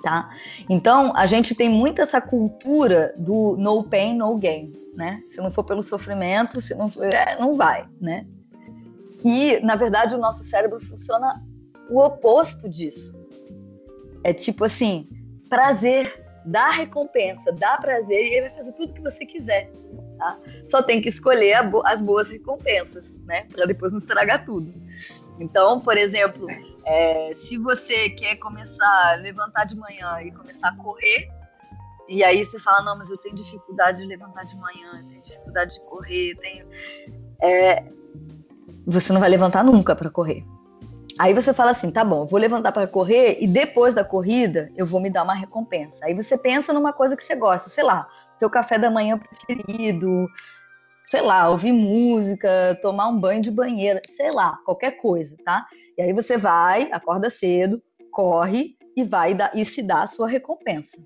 [0.04, 0.30] Tá?
[0.70, 5.24] Então, a gente tem muito essa cultura do no pain, no gain, né?
[5.30, 8.26] Se não for pelo sofrimento, se não, é, não vai, né?
[9.24, 11.42] E, na verdade, o nosso cérebro funciona
[11.90, 13.18] o oposto disso.
[14.24, 15.10] É tipo assim,
[15.56, 19.72] prazer, dá recompensa, dá prazer e ele vai fazer tudo que você quiser.
[20.18, 20.38] Tá?
[20.68, 23.46] Só tem que escolher bo as boas recompensas, né?
[23.52, 24.74] Para depois não estragar tudo.
[25.40, 26.46] Então, por exemplo,
[26.86, 31.30] é, se você quer começar a levantar de manhã e começar a correr,
[32.08, 35.22] e aí você fala, não, mas eu tenho dificuldade de levantar de manhã, eu tenho
[35.22, 36.68] dificuldade de correr, eu tenho.
[37.42, 37.84] É,
[38.86, 40.46] você não vai levantar nunca para correr.
[41.18, 44.86] Aí você fala assim, tá bom, vou levantar para correr e depois da corrida eu
[44.86, 46.06] vou me dar uma recompensa.
[46.06, 48.06] Aí você pensa numa coisa que você gosta, sei lá,
[48.38, 50.28] teu café da manhã preferido,
[51.08, 55.66] sei lá, ouvir música, tomar um banho de banheira, sei lá, qualquer coisa, tá?
[55.98, 60.28] E aí você vai, acorda cedo, corre e vai dar, e se dá a sua
[60.28, 61.02] recompensa.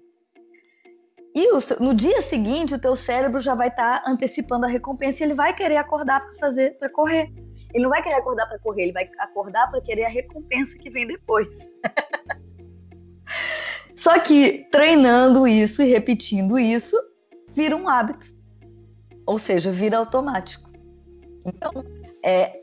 [1.36, 5.22] E o, no dia seguinte o teu cérebro já vai estar tá antecipando a recompensa
[5.22, 7.30] e ele vai querer acordar para fazer, para correr.
[7.74, 10.90] Ele não vai querer acordar para correr, ele vai acordar para querer a recompensa que
[10.90, 11.48] vem depois.
[13.96, 16.98] Só que treinando isso e repetindo isso,
[17.54, 18.26] vira um hábito.
[19.26, 20.70] Ou seja, vira automático.
[21.46, 21.72] Então,
[22.24, 22.62] é,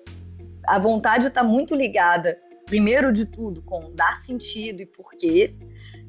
[0.66, 5.54] a vontade está muito ligada, primeiro de tudo, com dar sentido e porquê.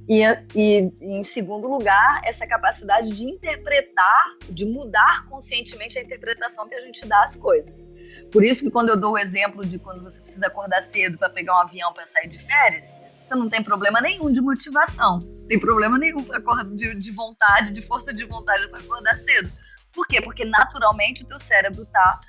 [0.09, 0.21] E,
[0.55, 6.81] e, em segundo lugar, essa capacidade de interpretar, de mudar conscientemente a interpretação que a
[6.81, 7.89] gente dá às coisas.
[8.31, 11.29] Por isso que quando eu dou o exemplo de quando você precisa acordar cedo para
[11.29, 12.93] pegar um avião para sair de férias,
[13.25, 16.25] você não tem problema nenhum de motivação, tem problema nenhum
[16.75, 19.51] de, de vontade, de força de vontade para acordar cedo.
[19.91, 20.21] Por quê?
[20.21, 22.19] Porque naturalmente o teu cérebro está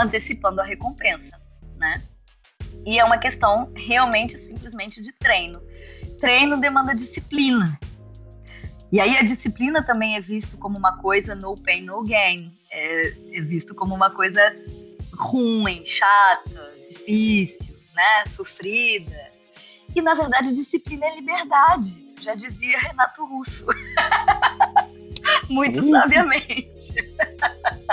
[0.00, 1.38] antecipando a recompensa,
[1.76, 2.02] né?
[2.86, 5.60] E é uma questão realmente simplesmente de treino.
[6.20, 7.78] Treino demanda disciplina.
[8.92, 12.56] E aí a disciplina também é visto como uma coisa no pain, no gain.
[12.70, 14.40] É, é visto como uma coisa
[15.18, 19.32] ruim, chata, difícil, né, sofrida.
[19.94, 23.66] E na verdade, disciplina é liberdade, já dizia Renato Russo.
[25.48, 26.94] Muito sabiamente.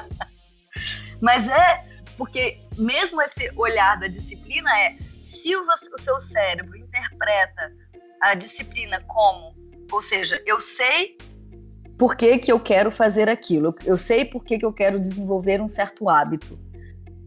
[1.21, 1.85] Mas é
[2.17, 7.71] porque mesmo esse olhar da disciplina é se o, o seu cérebro interpreta
[8.21, 9.55] a disciplina como
[9.91, 11.17] Ou seja, eu sei
[11.97, 15.61] por que, que eu quero fazer aquilo, eu sei por que, que eu quero desenvolver
[15.61, 16.59] um certo hábito.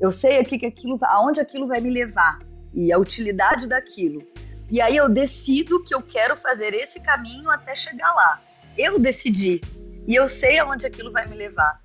[0.01, 2.39] Eu sei aqui que aquilo, aonde aquilo vai me levar
[2.75, 4.23] e a utilidade daquilo.
[4.71, 8.43] E aí eu decido que eu quero fazer esse caminho até chegar lá.
[8.77, 9.61] Eu decidi
[10.07, 11.81] e eu sei aonde aquilo vai me levar.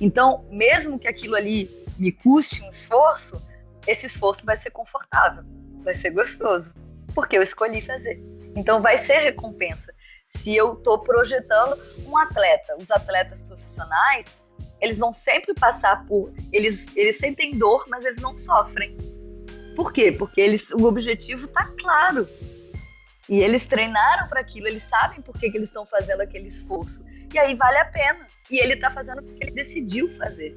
[0.00, 3.40] Então, mesmo que aquilo ali me custe um esforço,
[3.86, 5.44] esse esforço vai ser confortável,
[5.82, 6.72] vai ser gostoso,
[7.14, 8.22] porque eu escolhi fazer.
[8.56, 9.92] Então, vai ser recompensa.
[10.26, 14.26] Se eu estou projetando um atleta, os atletas profissionais,
[14.84, 16.30] eles vão sempre passar por.
[16.52, 18.96] Eles, eles sentem dor, mas eles não sofrem.
[19.74, 20.12] Por quê?
[20.12, 22.28] Porque eles, o objetivo está claro.
[23.26, 27.02] E eles treinaram para aquilo, eles sabem por que, que eles estão fazendo aquele esforço.
[27.32, 28.26] E aí vale a pena.
[28.50, 30.54] E ele está fazendo porque ele decidiu fazer.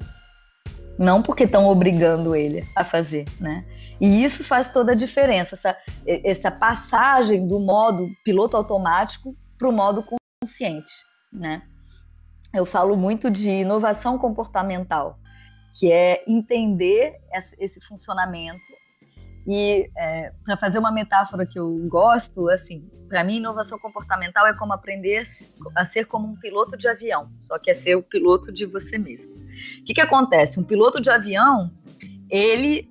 [0.98, 3.64] Não porque estão obrigando ele a fazer, né?
[3.98, 5.76] E isso faz toda a diferença, essa,
[6.06, 10.04] essa passagem do modo piloto automático para o modo
[10.40, 10.92] consciente,
[11.32, 11.62] né?
[12.52, 15.18] Eu falo muito de inovação comportamental,
[15.78, 17.14] que é entender
[17.58, 18.58] esse funcionamento
[19.46, 24.52] e é, para fazer uma metáfora que eu gosto, assim, para mim inovação comportamental é
[24.52, 25.26] como aprender
[25.74, 28.98] a ser como um piloto de avião, só que é ser o piloto de você
[28.98, 29.34] mesmo.
[29.34, 30.60] O que, que acontece?
[30.60, 31.72] Um piloto de avião,
[32.28, 32.90] ele,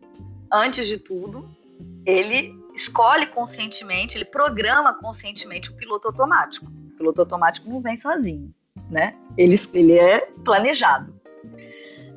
[0.52, 1.48] antes de tudo,
[2.04, 6.66] ele escolhe conscientemente, ele programa conscientemente o piloto automático.
[6.66, 8.52] O piloto automático não vem sozinho,
[8.90, 9.16] né?
[9.38, 11.14] Ele, ele é planejado.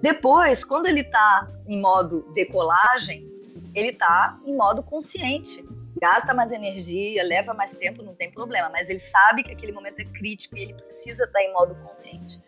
[0.03, 3.29] Depois, quando ele está em modo decolagem,
[3.75, 5.65] ele está em modo consciente.
[6.01, 10.01] Gasta mais energia, leva mais tempo, não tem problema, mas ele sabe que aquele momento
[10.01, 12.41] é crítico e ele precisa estar tá em modo consciente.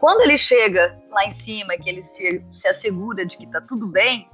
[0.00, 3.86] Quando ele chega lá em cima, que ele se, se assegura de que está tudo
[3.86, 4.28] bem,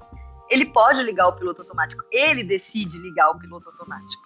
[0.48, 2.04] ele pode ligar o piloto automático.
[2.10, 4.22] Ele decide ligar o piloto automático.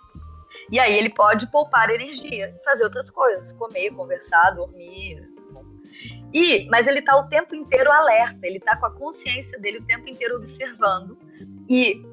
[0.70, 5.26] E aí ele pode poupar energia e fazer outras coisas, comer, conversar, dormir.
[6.32, 9.86] E, mas ele está o tempo inteiro alerta, ele está com a consciência dele o
[9.86, 11.18] tempo inteiro observando
[11.68, 12.04] e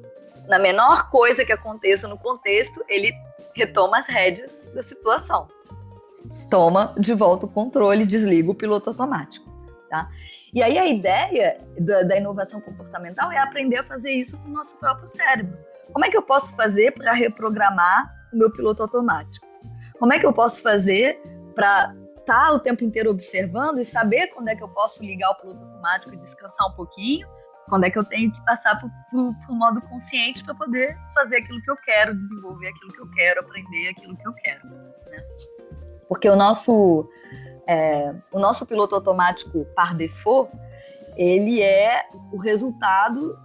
[0.48, 3.12] na menor coisa que aconteça no contexto, ele
[3.54, 5.48] retoma as rédeas da situação.
[6.50, 9.48] Toma de volta o controle, desliga o piloto automático,
[9.88, 10.08] tá?
[10.52, 14.52] E aí a ideia da, da inovação comportamental é aprender a fazer isso com o
[14.52, 15.58] nosso próprio cérebro.
[15.92, 19.46] Como é que eu posso fazer para reprogramar meu piloto automático?
[19.98, 21.20] Como é que eu posso fazer
[21.54, 25.30] para estar tá o tempo inteiro observando e saber quando é que eu posso ligar
[25.30, 27.26] o piloto automático e descansar um pouquinho?
[27.68, 31.60] Quando é que eu tenho que passar para o modo consciente para poder fazer aquilo
[31.62, 34.68] que eu quero, desenvolver aquilo que eu quero, aprender aquilo que eu quero.
[34.68, 35.24] Né?
[36.08, 37.08] Porque o nosso
[37.66, 40.52] é, o nosso piloto automático par default,
[41.16, 43.36] ele é o resultado.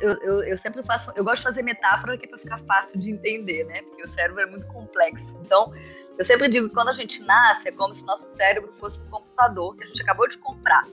[0.00, 3.12] Eu, eu, eu, sempre faço, eu gosto de fazer metáfora aqui para ficar fácil de
[3.12, 3.82] entender, né?
[3.82, 5.38] Porque o cérebro é muito complexo.
[5.44, 5.72] Então,
[6.18, 9.06] eu sempre digo que quando a gente nasce é como se nosso cérebro fosse um
[9.06, 10.84] computador que a gente acabou de comprar,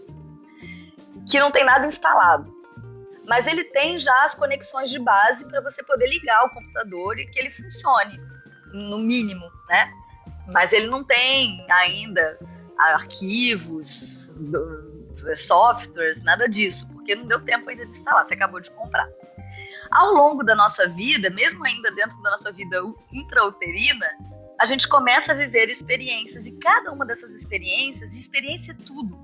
[1.29, 2.53] que não tem nada instalado.
[3.27, 7.25] Mas ele tem já as conexões de base para você poder ligar o computador e
[7.25, 8.21] que ele funcione,
[8.71, 9.91] no mínimo, né?
[10.47, 12.37] Mas ele não tem ainda
[12.77, 14.31] arquivos,
[15.35, 19.07] softwares, nada disso, porque não deu tempo ainda de instalar, você acabou de comprar.
[19.91, 22.81] Ao longo da nossa vida, mesmo ainda dentro da nossa vida
[23.13, 24.07] intrauterina,
[24.59, 29.19] a gente começa a viver experiências e cada uma dessas experiências, experiência é tudo.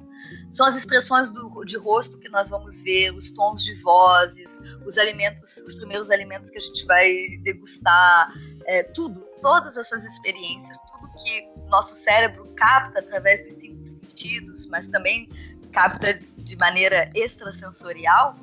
[0.50, 4.98] São as expressões do, de rosto que nós vamos ver, os tons de vozes, os
[4.98, 8.32] alimentos, os primeiros alimentos que a gente vai degustar,
[8.66, 14.88] é, tudo, todas essas experiências, tudo que nosso cérebro capta através dos cinco sentidos, mas
[14.88, 15.30] também
[15.72, 18.36] capta de maneira extrasensorial,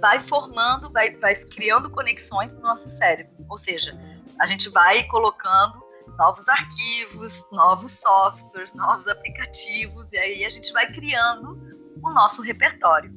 [0.00, 3.32] vai formando, vai, vai criando conexões no nosso cérebro.
[3.48, 3.96] Ou seja,
[4.38, 5.82] a gente vai colocando
[6.18, 11.56] novos arquivos, novos softwares, novos aplicativos, e aí a gente vai criando
[12.02, 13.12] o nosso repertório.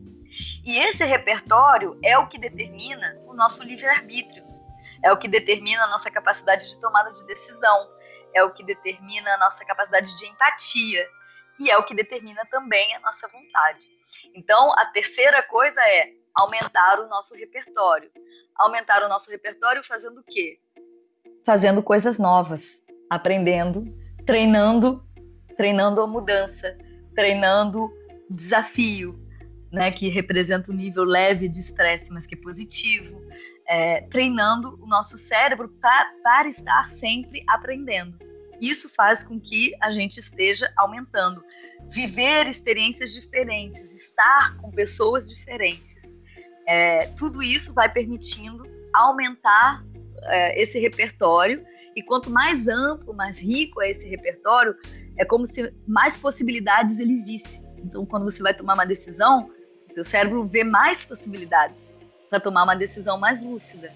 [0.64, 4.44] E esse repertório é o que determina o nosso livre-arbítrio,
[5.04, 7.90] é o que determina a nossa capacidade de tomada de decisão,
[8.34, 11.08] é o que determina a nossa capacidade de empatia
[11.60, 13.90] e é o que determina também a nossa vontade.
[14.34, 18.12] Então, a terceira coisa é aumentar o nosso repertório.
[18.56, 20.60] Aumentar o nosso repertório fazendo o quê?
[21.44, 23.86] Fazendo coisas novas aprendendo,
[24.26, 25.04] treinando,
[25.56, 26.78] treinando a mudança,
[27.14, 27.92] treinando
[28.30, 29.20] desafio,
[29.72, 33.22] né, que representa um nível leve de estresse, mas que é positivo,
[33.68, 38.18] é, treinando o nosso cérebro pra, para estar sempre aprendendo.
[38.62, 41.44] Isso faz com que a gente esteja aumentando,
[41.90, 46.18] viver experiências diferentes, estar com pessoas diferentes.
[46.68, 49.84] É, tudo isso vai permitindo aumentar
[50.24, 54.76] é, esse repertório E quanto mais amplo, mais rico é esse repertório,
[55.18, 57.62] é como se mais possibilidades ele visse.
[57.78, 59.50] Então, quando você vai tomar uma decisão,
[59.98, 61.90] o cérebro vê mais possibilidades
[62.30, 63.94] para tomar uma decisão mais lúcida,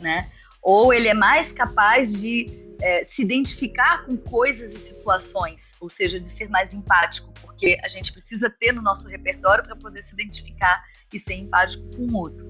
[0.00, 0.30] né?
[0.60, 6.20] Ou ele é mais capaz de é, se identificar com coisas e situações, ou seja,
[6.20, 10.14] de ser mais empático, porque a gente precisa ter no nosso repertório para poder se
[10.14, 12.46] identificar e ser empático com o outro,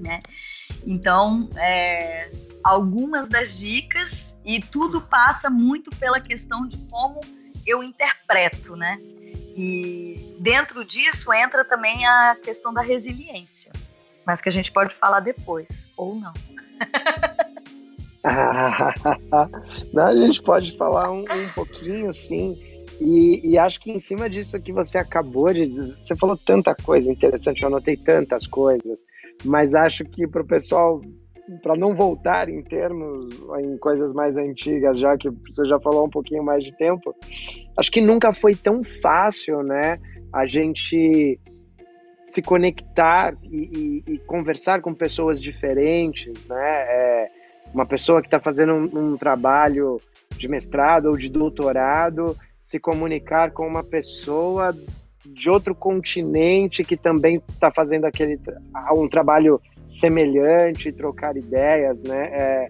[0.00, 0.20] né?
[0.86, 2.30] Então, é,
[2.64, 7.20] algumas das dicas e tudo passa muito pela questão de como
[7.66, 8.98] eu interpreto, né?
[9.56, 13.72] E dentro disso entra também a questão da resiliência,
[14.24, 16.32] mas que a gente pode falar depois, ou não.
[19.92, 22.58] não, a gente pode falar um, um pouquinho, sim.
[23.00, 26.74] E, e, acho que em cima disso que você acabou de dizer, você falou tanta
[26.74, 29.06] coisa interessante, eu anotei tantas coisas,
[29.42, 31.00] mas acho que para o pessoal,
[31.62, 33.26] para não voltar em termos,
[33.60, 37.16] em coisas mais antigas, já que você já falou um pouquinho mais de tempo,
[37.74, 39.98] acho que nunca foi tão fácil, né,
[40.30, 41.40] a gente
[42.20, 47.30] se conectar e, e, e conversar com pessoas diferentes, né, é,
[47.72, 50.00] uma pessoa que está fazendo um, um, trabalho
[50.36, 54.76] de mestrado ou de doutorado se comunicar com uma pessoa
[55.24, 58.38] de outro continente que também está fazendo aquele
[58.92, 62.28] um trabalho semelhante, trocar ideias, né?
[62.32, 62.68] É,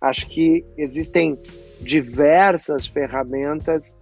[0.00, 1.38] acho que existem
[1.80, 3.96] diversas ferramentas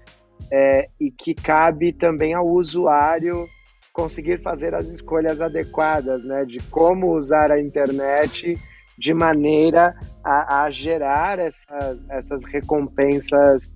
[0.50, 3.46] é, e que cabe também ao usuário
[3.92, 6.44] conseguir fazer as escolhas adequadas, né?
[6.44, 8.56] De como usar a internet
[9.00, 13.72] de maneira a, a gerar essas, essas recompensas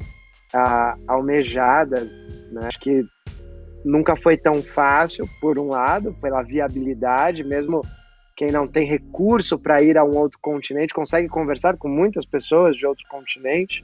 [0.52, 2.12] a, almejadas.
[2.52, 2.60] Né?
[2.66, 3.02] Acho que
[3.82, 7.80] nunca foi tão fácil, por um lado, pela viabilidade, mesmo
[8.36, 12.76] quem não tem recurso para ir a um outro continente consegue conversar com muitas pessoas
[12.76, 13.82] de outro continente.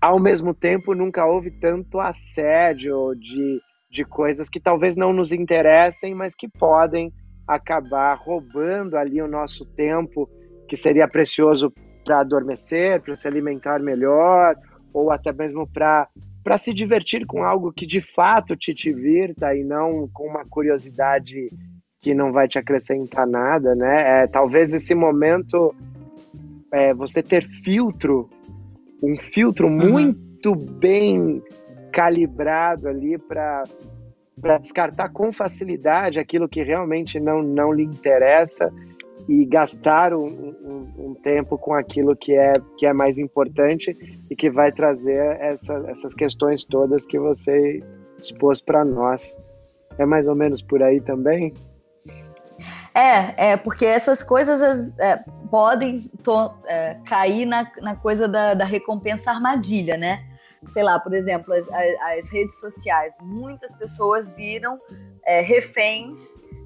[0.00, 3.60] Ao mesmo tempo, nunca houve tanto assédio de,
[3.92, 7.12] de coisas que talvez não nos interessem, mas que podem
[7.46, 10.28] acabar roubando ali o nosso tempo,
[10.68, 11.72] que seria precioso
[12.04, 14.54] para adormecer, para se alimentar melhor,
[14.92, 16.08] ou até mesmo para
[16.42, 21.50] para se divertir com algo que de fato te divirta e não com uma curiosidade
[22.00, 24.22] que não vai te acrescentar nada, né?
[24.22, 25.74] É, talvez esse momento
[26.72, 28.30] é, você ter filtro,
[29.02, 29.90] um filtro uhum.
[29.90, 31.42] muito bem
[31.92, 33.64] calibrado ali para
[34.40, 38.72] para descartar com facilidade aquilo que realmente não, não lhe interessa
[39.28, 43.96] e gastar um, um, um, tempo com aquilo que é, que é mais importante
[44.30, 47.82] e que vai trazer essa, essas questões todas que você
[48.18, 49.36] expôs para nós.
[49.98, 51.54] É mais ou menos por aí também?
[52.94, 55.16] É, é porque essas coisas é,
[55.50, 60.24] podem to, é, cair na, na coisa da, da recompensa armadilha, né?
[60.70, 63.14] Sei lá, por exemplo, as, as redes sociais.
[63.20, 64.80] Muitas pessoas viram
[65.24, 66.18] é, reféns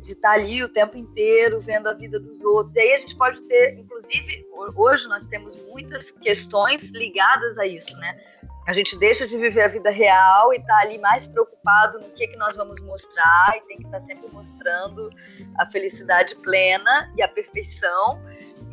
[0.02, 2.76] de estar ali o tempo inteiro vendo a vida dos outros.
[2.76, 7.96] E aí a gente pode ter, inclusive, hoje nós temos muitas questões ligadas a isso,
[7.98, 8.18] né?
[8.66, 12.26] A gente deixa de viver a vida real e está ali mais preocupado no que,
[12.26, 15.10] que nós vamos mostrar e tem que estar tá sempre mostrando
[15.58, 18.20] a felicidade plena e a perfeição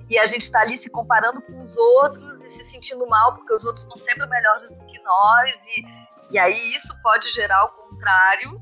[0.09, 3.53] e a gente está ali se comparando com os outros e se sentindo mal porque
[3.53, 5.67] os outros estão sempre melhores do que nós.
[5.67, 5.85] E,
[6.31, 8.61] e aí isso pode gerar o contrário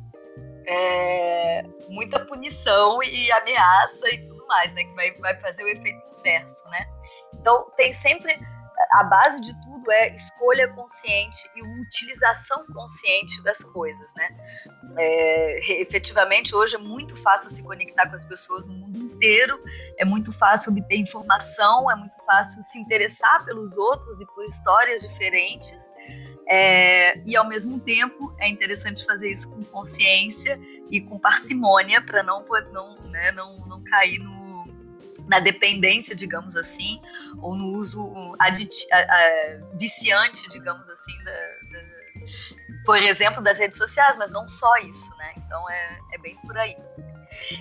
[0.67, 4.83] é, muita punição e ameaça e tudo mais né?
[4.83, 6.87] Que vai, vai fazer o efeito inverso né?
[7.35, 8.35] Então tem sempre
[8.91, 14.29] a base de tudo é escolha consciente e utilização consciente das coisas, né?
[14.97, 19.59] É, efetivamente, hoje é muito fácil se conectar com as pessoas no mundo inteiro,
[19.97, 25.01] é muito fácil obter informação, é muito fácil se interessar pelos outros e por histórias
[25.01, 25.91] diferentes.
[26.47, 30.59] É, e ao mesmo tempo é interessante fazer isso com consciência
[30.91, 34.45] e com parcimônia para não, não, né, não, não cair no
[35.27, 37.01] na dependência, digamos assim,
[37.41, 38.85] ou no uso aditi-
[39.73, 41.83] viciante, digamos assim, da, da,
[42.85, 45.33] por exemplo, das redes sociais, mas não só isso, né?
[45.37, 46.77] Então é, é bem por aí.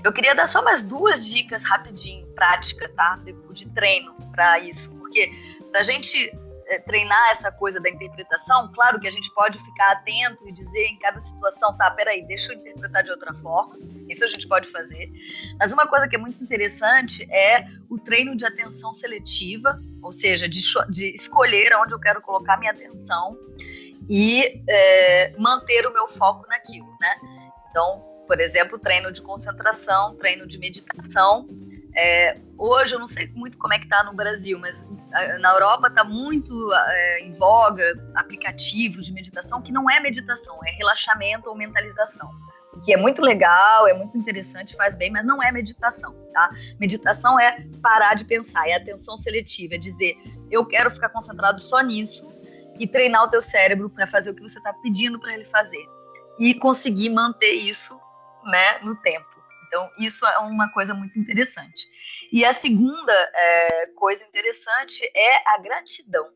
[0.03, 3.17] Eu queria dar só mais duas dicas rapidinho, prática, tá?
[3.25, 5.31] De, de treino para isso, porque
[5.71, 6.31] pra gente
[6.67, 10.87] é, treinar essa coisa da interpretação, claro que a gente pode ficar atento e dizer
[10.87, 13.77] em cada situação, tá, peraí, deixa eu interpretar de outra forma.
[14.09, 15.11] Isso a gente pode fazer.
[15.59, 20.49] Mas uma coisa que é muito interessante é o treino de atenção seletiva, ou seja,
[20.49, 20.61] de,
[20.91, 23.37] de escolher onde eu quero colocar minha atenção
[24.09, 27.15] e é, manter o meu foco naquilo, né?
[27.71, 31.49] Então, por exemplo, treino de concentração, treino de meditação
[31.97, 34.85] É, hoje eu não sei muito como é que está no Brasil, mas
[35.41, 37.85] na Europa está muito é, em voga
[38.17, 42.29] aplicativos de meditação que não é meditação, é relaxamento ou mentalização.
[42.85, 46.51] Que é muito legal, é muito interessante, faz bem, mas não é meditação, tá?
[46.81, 50.17] Meditação é parar de pensar, é atenção seletiva, é dizer,
[50.51, 52.29] eu quero ficar concentrado só nisso
[52.81, 55.87] e treinar o teu cérebro para fazer o que você está pedindo para ele fazer
[56.41, 57.97] e conseguir manter isso,
[58.45, 59.27] né, no tempo.
[59.67, 61.89] Então, isso é uma coisa muito interessante.
[62.33, 66.31] E a segunda é, coisa interessante é a gratidão.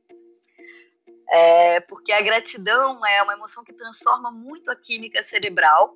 [1.30, 5.94] É, porque a gratidão é uma emoção que transforma muito a química cerebral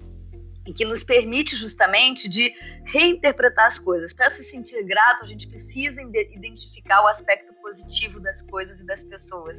[0.67, 2.55] e que nos permite justamente de
[2.85, 4.13] reinterpretar as coisas.
[4.13, 9.03] Para se sentir grato, a gente precisa identificar o aspecto positivo das coisas e das
[9.03, 9.59] pessoas.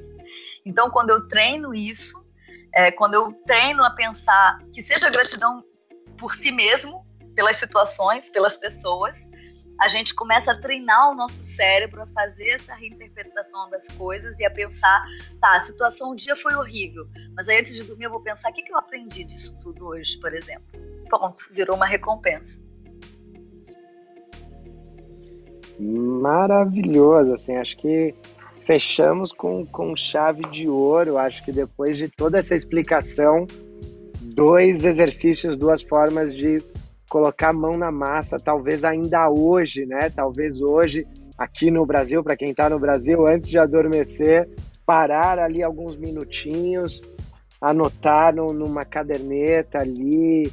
[0.65, 2.25] Então, quando eu treino isso,
[2.73, 5.63] é, quando eu treino a pensar que seja gratidão
[6.17, 7.05] por si mesmo,
[7.35, 9.17] pelas situações, pelas pessoas,
[9.79, 14.45] a gente começa a treinar o nosso cérebro a fazer essa reinterpretação das coisas e
[14.45, 15.03] a pensar,
[15.41, 17.05] tá, a situação um dia foi horrível,
[17.35, 19.87] mas aí antes de dormir eu vou pensar, o que, que eu aprendi disso tudo
[19.87, 20.65] hoje, por exemplo?
[21.09, 22.57] Pronto, virou uma recompensa.
[25.79, 28.13] Maravilhoso, assim, acho que
[28.63, 33.45] fechamos com, com chave de ouro, acho que depois de toda essa explicação,
[34.35, 36.63] dois exercícios, duas formas de
[37.09, 40.09] colocar a mão na massa, talvez ainda hoje, né?
[40.09, 41.05] Talvez hoje,
[41.37, 44.49] aqui no Brasil, para quem está no Brasil, antes de adormecer,
[44.85, 47.01] parar ali alguns minutinhos,
[47.61, 50.51] anotar no, numa caderneta ali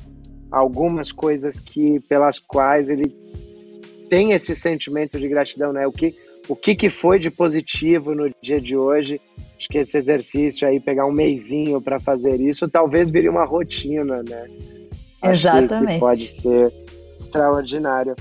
[0.50, 3.14] algumas coisas que pelas quais ele
[4.10, 5.86] tem esse sentimento de gratidão, né?
[5.86, 6.14] O que
[6.48, 9.20] o que, que foi de positivo no dia de hoje?
[9.60, 14.22] Acho que esse exercício aí, pegar um meizinho para fazer isso, talvez vire uma rotina,
[14.22, 14.48] né?
[15.22, 15.92] Exatamente.
[15.92, 16.72] Que pode ser
[17.20, 18.16] extraordinário.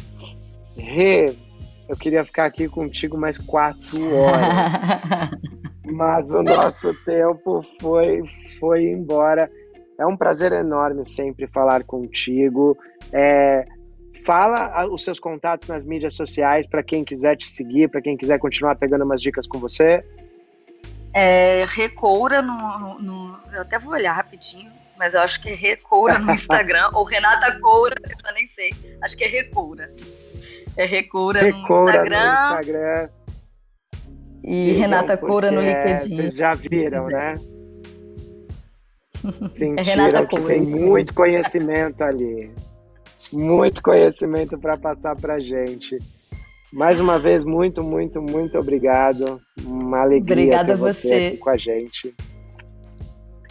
[0.76, 1.34] Rê,
[1.88, 4.74] eu queria ficar aqui contigo mais quatro horas.
[5.90, 8.22] mas o nosso tempo foi,
[8.60, 9.50] foi embora.
[9.98, 12.78] É um prazer enorme sempre falar contigo.
[13.14, 13.66] É,
[14.26, 18.38] fala os seus contatos nas mídias sociais para quem quiser te seguir, para quem quiser
[18.40, 20.04] continuar pegando umas dicas com você.
[21.14, 26.20] É, Recoura no, no, Eu até vou olhar rapidinho mas eu acho que é Recoura
[26.20, 28.72] no Instagram, ou Renata Coura, eu nem sei.
[29.02, 29.90] Acho que é Recoura.
[30.76, 32.36] É Recoura, Recoura no Instagram.
[32.36, 33.10] No Instagram.
[34.44, 36.16] E Renata Coura no LinkedIn.
[36.18, 37.36] Vocês já viram, né?
[39.48, 42.52] Sentiram é Renata que tem muito conhecimento ali.
[43.32, 45.98] Muito conhecimento para passar para gente.
[46.72, 49.42] Mais uma vez, muito, muito, muito obrigado.
[49.64, 52.16] Uma alegria Obrigada ter você, você aqui com a gente.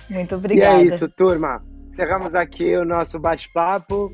[0.09, 0.83] Muito obrigada.
[0.83, 1.63] E é isso, turma.
[1.87, 4.13] Encerramos aqui o nosso bate-papo.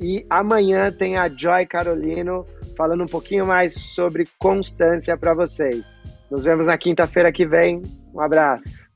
[0.00, 2.46] E amanhã tem a Joy Carolino
[2.76, 6.00] falando um pouquinho mais sobre constância para vocês.
[6.30, 7.82] Nos vemos na quinta-feira que vem.
[8.14, 8.87] Um abraço.